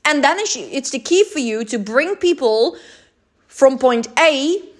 and 0.03 0.23
then 0.23 0.37
it's 0.39 0.89
the 0.89 0.99
key 0.99 1.23
for 1.23 1.39
you 1.39 1.63
to 1.65 1.79
bring 1.79 2.17
people 2.17 2.75
from 3.47 3.77
point 3.79 4.07
A 4.19 4.72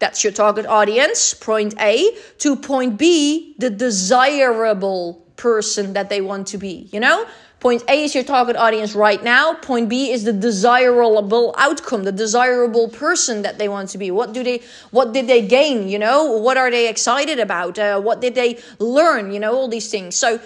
that's 0.00 0.24
your 0.24 0.32
target 0.32 0.66
audience, 0.66 1.34
point 1.34 1.74
A, 1.80 2.10
to 2.38 2.56
point 2.56 2.98
B, 2.98 3.54
the 3.58 3.70
desirable 3.70 5.22
person 5.36 5.92
that 5.92 6.08
they 6.08 6.20
want 6.20 6.48
to 6.48 6.58
be, 6.58 6.88
you 6.90 6.98
know? 6.98 7.26
Point 7.60 7.84
A 7.88 8.04
is 8.04 8.14
your 8.14 8.24
target 8.24 8.56
audience 8.56 8.94
right 8.94 9.22
now. 9.22 9.52
Point 9.52 9.90
B 9.90 10.10
is 10.10 10.24
the 10.24 10.32
desirable 10.32 11.54
outcome, 11.58 12.04
the 12.04 12.12
desirable 12.12 12.88
person 12.88 13.42
that 13.42 13.58
they 13.58 13.68
want 13.68 13.90
to 13.90 13.98
be. 13.98 14.10
What 14.10 14.32
do 14.32 14.42
they, 14.42 14.62
what 14.90 15.12
did 15.12 15.26
they 15.26 15.46
gain? 15.46 15.86
You 15.86 15.98
know, 15.98 16.32
what 16.38 16.56
are 16.56 16.70
they 16.70 16.88
excited 16.88 17.38
about? 17.38 17.78
Uh, 17.78 18.00
what 18.00 18.22
did 18.22 18.34
they 18.34 18.58
learn? 18.78 19.30
You 19.30 19.40
know, 19.40 19.54
all 19.54 19.68
these 19.68 19.90
things. 19.90 20.16
So 20.16 20.40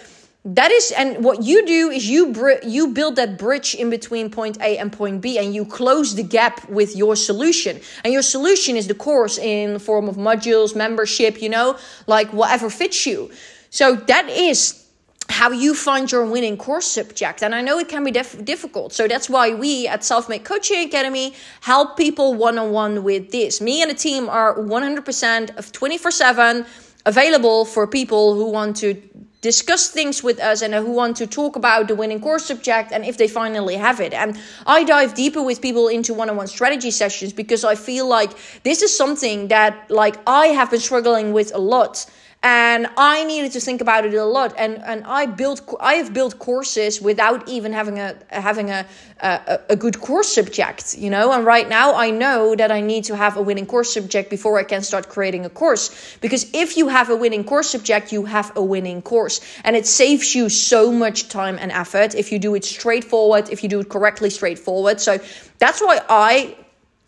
that 0.44 0.70
is 0.70 0.92
and 0.92 1.24
what 1.24 1.42
you 1.42 1.64
do 1.64 1.90
is 1.90 2.08
you 2.08 2.32
br- 2.32 2.62
you 2.62 2.88
build 2.88 3.16
that 3.16 3.38
bridge 3.38 3.74
in 3.74 3.88
between 3.88 4.30
point 4.30 4.60
A 4.60 4.76
and 4.76 4.92
point 4.92 5.22
B 5.22 5.38
and 5.38 5.54
you 5.54 5.64
close 5.64 6.14
the 6.14 6.22
gap 6.22 6.68
with 6.68 6.94
your 6.94 7.16
solution. 7.16 7.80
And 8.04 8.12
your 8.12 8.22
solution 8.22 8.76
is 8.76 8.86
the 8.86 8.94
course 8.94 9.38
in 9.38 9.78
form 9.78 10.06
of 10.06 10.16
modules 10.16 10.76
membership 10.76 11.40
you 11.40 11.48
know 11.48 11.78
like 12.06 12.30
whatever 12.32 12.68
fits 12.68 13.06
you. 13.06 13.30
So 13.70 13.96
that 13.96 14.28
is 14.28 14.84
how 15.30 15.50
you 15.50 15.74
find 15.74 16.12
your 16.12 16.26
winning 16.26 16.58
course 16.58 16.86
subject. 16.86 17.42
And 17.42 17.54
i 17.54 17.62
know 17.62 17.78
it 17.78 17.88
can 17.88 18.04
be 18.04 18.10
def- 18.10 18.44
difficult. 18.44 18.92
So 18.92 19.08
that's 19.08 19.30
why 19.30 19.54
we 19.54 19.88
at 19.88 20.04
self-made 20.04 20.44
coaching 20.44 20.86
academy 20.86 21.34
help 21.62 21.96
people 21.96 22.34
one-on-one 22.34 23.02
with 23.02 23.32
this. 23.32 23.62
Me 23.62 23.80
and 23.80 23.90
the 23.90 23.94
team 23.94 24.28
are 24.28 24.54
100% 24.58 25.56
of 25.56 25.72
24-7 25.72 26.66
available 27.06 27.64
for 27.64 27.86
people 27.86 28.34
who 28.34 28.50
want 28.50 28.76
to 28.76 29.00
discuss 29.44 29.88
things 29.88 30.22
with 30.22 30.40
us 30.40 30.62
and 30.62 30.72
who 30.72 30.90
want 30.90 31.14
to 31.18 31.26
talk 31.26 31.54
about 31.54 31.86
the 31.86 31.94
winning 31.94 32.18
course 32.18 32.46
subject 32.46 32.90
and 32.92 33.04
if 33.04 33.18
they 33.18 33.28
finally 33.28 33.76
have 33.76 34.00
it. 34.00 34.14
And 34.14 34.40
I 34.66 34.84
dive 34.84 35.12
deeper 35.12 35.42
with 35.42 35.60
people 35.60 35.88
into 35.88 36.14
one-on-one 36.14 36.46
strategy 36.46 36.90
sessions 36.90 37.34
because 37.34 37.62
I 37.62 37.74
feel 37.74 38.08
like 38.08 38.30
this 38.62 38.80
is 38.80 38.96
something 38.96 39.48
that 39.48 39.90
like 39.90 40.16
I 40.26 40.46
have 40.46 40.70
been 40.70 40.80
struggling 40.80 41.34
with 41.34 41.54
a 41.54 41.58
lot 41.58 42.06
and 42.44 42.88
I 42.98 43.24
needed 43.24 43.52
to 43.52 43.60
think 43.60 43.80
about 43.80 44.04
it 44.04 44.12
a 44.12 44.24
lot. 44.24 44.54
And 44.58 44.76
and 44.84 45.02
I 45.04 45.24
built 45.24 45.62
I 45.80 45.94
have 45.94 46.12
built 46.12 46.38
courses 46.38 47.00
without 47.00 47.48
even 47.48 47.72
having 47.72 47.98
a 47.98 48.14
having 48.28 48.70
a 48.70 48.86
a, 49.20 49.60
a 49.70 49.76
good 49.76 49.98
course 49.98 50.28
subject, 50.34 50.98
you 50.98 51.08
know. 51.08 51.32
And 51.32 51.46
right 51.46 51.66
now 51.66 51.94
I 51.94 52.10
know 52.10 52.54
that 52.54 52.70
I 52.70 52.82
need 52.82 53.04
to 53.04 53.16
have 53.16 53.38
a 53.38 53.42
winning 53.42 53.64
course 53.64 53.94
subject 53.94 54.28
before 54.28 54.58
I 54.58 54.64
can 54.64 54.82
start 54.82 55.08
creating 55.08 55.46
a 55.46 55.48
course. 55.48 56.16
Because 56.20 56.50
if 56.52 56.76
you 56.76 56.88
have 56.88 57.08
a 57.08 57.16
winning 57.16 57.44
course 57.44 57.70
subject, 57.70 58.12
you 58.12 58.26
have 58.26 58.52
a 58.56 58.62
winning 58.62 59.00
course, 59.00 59.40
and 59.64 59.74
it 59.74 59.86
saves 59.86 60.34
you 60.34 60.50
so 60.50 60.92
much 60.92 61.30
time 61.30 61.56
and 61.58 61.72
effort 61.72 62.14
if 62.14 62.30
you 62.30 62.38
do 62.38 62.54
it 62.54 62.64
straightforward, 62.64 63.48
if 63.48 63.62
you 63.62 63.70
do 63.70 63.80
it 63.80 63.88
correctly 63.88 64.28
straightforward. 64.28 65.00
So 65.00 65.18
that's 65.58 65.80
why 65.80 66.00
I 66.10 66.58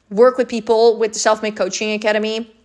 work 0.09 0.39
with 0.39 0.49
people 0.49 0.97
with 0.97 1.13
the 1.13 1.19
Self 1.19 1.43
Made 1.43 1.57
Coaching 1.57 1.93
Academy 1.93 2.56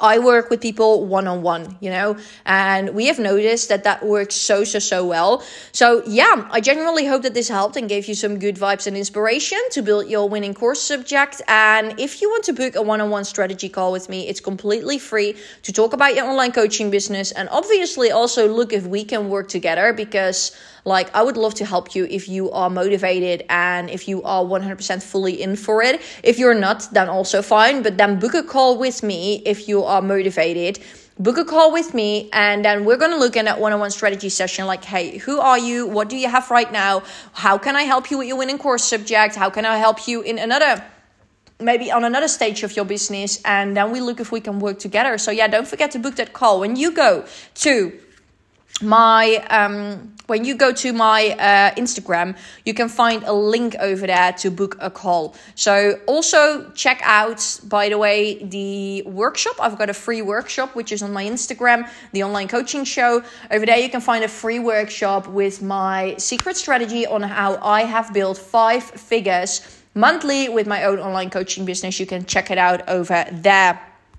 I 0.00 0.18
work 0.18 0.50
with 0.50 0.60
people 0.60 1.06
one 1.06 1.26
on 1.28 1.42
one, 1.42 1.76
you 1.80 1.90
know, 1.90 2.16
and 2.46 2.94
we 2.94 3.06
have 3.06 3.18
noticed 3.18 3.68
that 3.68 3.84
that 3.84 4.04
works 4.04 4.34
so, 4.34 4.64
so, 4.64 4.78
so 4.78 5.06
well. 5.06 5.42
So, 5.72 6.02
yeah, 6.06 6.48
I 6.50 6.60
genuinely 6.60 7.06
hope 7.06 7.22
that 7.22 7.34
this 7.34 7.48
helped 7.48 7.76
and 7.76 7.88
gave 7.88 8.08
you 8.08 8.14
some 8.14 8.38
good 8.38 8.56
vibes 8.56 8.86
and 8.86 8.96
inspiration 8.96 9.60
to 9.72 9.82
build 9.82 10.08
your 10.08 10.28
winning 10.28 10.54
course 10.54 10.80
subject. 10.80 11.42
And 11.48 11.98
if 12.00 12.22
you 12.22 12.30
want 12.30 12.44
to 12.44 12.52
book 12.52 12.76
a 12.76 12.82
one 12.82 13.00
on 13.00 13.10
one 13.10 13.24
strategy 13.24 13.68
call 13.68 13.92
with 13.92 14.08
me, 14.08 14.28
it's 14.28 14.40
completely 14.40 14.98
free 14.98 15.36
to 15.62 15.72
talk 15.72 15.92
about 15.92 16.14
your 16.14 16.26
online 16.26 16.52
coaching 16.52 16.90
business 16.90 17.32
and 17.32 17.48
obviously 17.50 18.10
also 18.10 18.48
look 18.48 18.72
if 18.72 18.86
we 18.86 19.04
can 19.04 19.28
work 19.28 19.48
together 19.48 19.92
because 19.92 20.56
like, 20.84 21.14
I 21.14 21.22
would 21.22 21.36
love 21.36 21.54
to 21.54 21.64
help 21.64 21.94
you 21.94 22.06
if 22.10 22.28
you 22.28 22.50
are 22.50 22.70
motivated 22.70 23.44
and 23.48 23.90
if 23.90 24.08
you 24.08 24.22
are 24.22 24.42
100% 24.42 25.02
fully 25.02 25.42
in 25.42 25.56
for 25.56 25.82
it. 25.82 26.00
If 26.22 26.38
you're 26.38 26.54
not, 26.54 26.88
then 26.92 27.08
also 27.08 27.42
fine, 27.42 27.82
but 27.82 27.98
then 27.98 28.18
book 28.18 28.34
a 28.34 28.42
call 28.42 28.78
with 28.78 29.02
me 29.02 29.42
if 29.44 29.68
you 29.68 29.84
are 29.90 30.02
motivated 30.02 30.78
book 31.20 31.36
a 31.36 31.44
call 31.44 31.70
with 31.70 31.92
me 31.92 32.30
and 32.32 32.64
then 32.64 32.86
we're 32.86 32.96
going 32.96 33.10
to 33.10 33.18
look 33.18 33.36
at 33.36 33.44
that 33.44 33.60
one-on-one 33.60 33.90
strategy 33.90 34.30
session 34.30 34.64
like 34.66 34.82
hey 34.82 35.18
who 35.18 35.38
are 35.38 35.58
you? 35.58 35.86
What 35.86 36.08
do 36.08 36.16
you 36.16 36.28
have 36.28 36.50
right 36.50 36.72
now? 36.72 37.02
How 37.34 37.58
can 37.58 37.76
i 37.76 37.82
help 37.82 38.10
you 38.10 38.16
with 38.18 38.26
your 38.26 38.38
winning 38.38 38.56
course 38.56 38.84
subject? 38.84 39.34
How 39.36 39.50
can 39.50 39.66
i 39.66 39.76
help 39.76 40.08
you 40.08 40.22
in 40.22 40.38
another 40.38 40.82
maybe 41.60 41.92
on 41.92 42.04
another 42.04 42.28
stage 42.28 42.62
of 42.62 42.74
your 42.74 42.86
business? 42.86 43.42
And 43.44 43.76
then 43.76 43.92
we 43.92 44.00
look 44.00 44.18
if 44.18 44.32
we 44.32 44.40
can 44.40 44.60
work 44.60 44.78
together. 44.78 45.18
So 45.18 45.30
yeah 45.30 45.46
don't 45.46 45.68
forget 45.68 45.90
to 45.90 45.98
book 45.98 46.16
that 46.16 46.32
call. 46.32 46.60
When 46.60 46.76
you 46.76 46.90
go 46.90 47.26
to 47.66 48.00
my 48.82 49.36
um, 49.50 50.14
when 50.30 50.44
you 50.44 50.54
go 50.54 50.72
to 50.72 50.92
my 50.92 51.30
uh, 51.30 51.74
Instagram, 51.74 52.36
you 52.64 52.72
can 52.72 52.88
find 52.88 53.24
a 53.24 53.32
link 53.32 53.74
over 53.80 54.06
there 54.06 54.32
to 54.34 54.50
book 54.50 54.76
a 54.80 54.88
call. 54.88 55.34
So 55.56 55.98
also 56.06 56.70
check 56.70 57.00
out, 57.02 57.60
by 57.64 57.88
the 57.88 57.98
way, 57.98 58.42
the 58.44 59.02
workshop. 59.02 59.56
I've 59.60 59.76
got 59.76 59.90
a 59.90 59.94
free 59.94 60.22
workshop 60.22 60.76
which 60.76 60.92
is 60.92 61.02
on 61.02 61.12
my 61.12 61.24
Instagram, 61.24 61.90
the 62.12 62.22
online 62.22 62.46
coaching 62.46 62.84
show. 62.84 63.24
Over 63.50 63.66
there, 63.66 63.78
you 63.78 63.88
can 63.88 64.00
find 64.00 64.22
a 64.22 64.28
free 64.28 64.60
workshop 64.60 65.26
with 65.26 65.62
my 65.62 66.14
secret 66.16 66.56
strategy 66.56 67.06
on 67.06 67.22
how 67.22 67.58
I 67.60 67.82
have 67.82 68.12
built 68.12 68.38
five 68.38 68.84
figures 68.84 69.82
monthly 69.94 70.48
with 70.48 70.68
my 70.68 70.84
own 70.84 71.00
online 71.00 71.30
coaching 71.30 71.64
business. 71.64 71.98
You 71.98 72.06
can 72.06 72.24
check 72.24 72.50
it 72.50 72.58
out 72.58 72.88
over 72.88 73.26
there. 73.32 73.89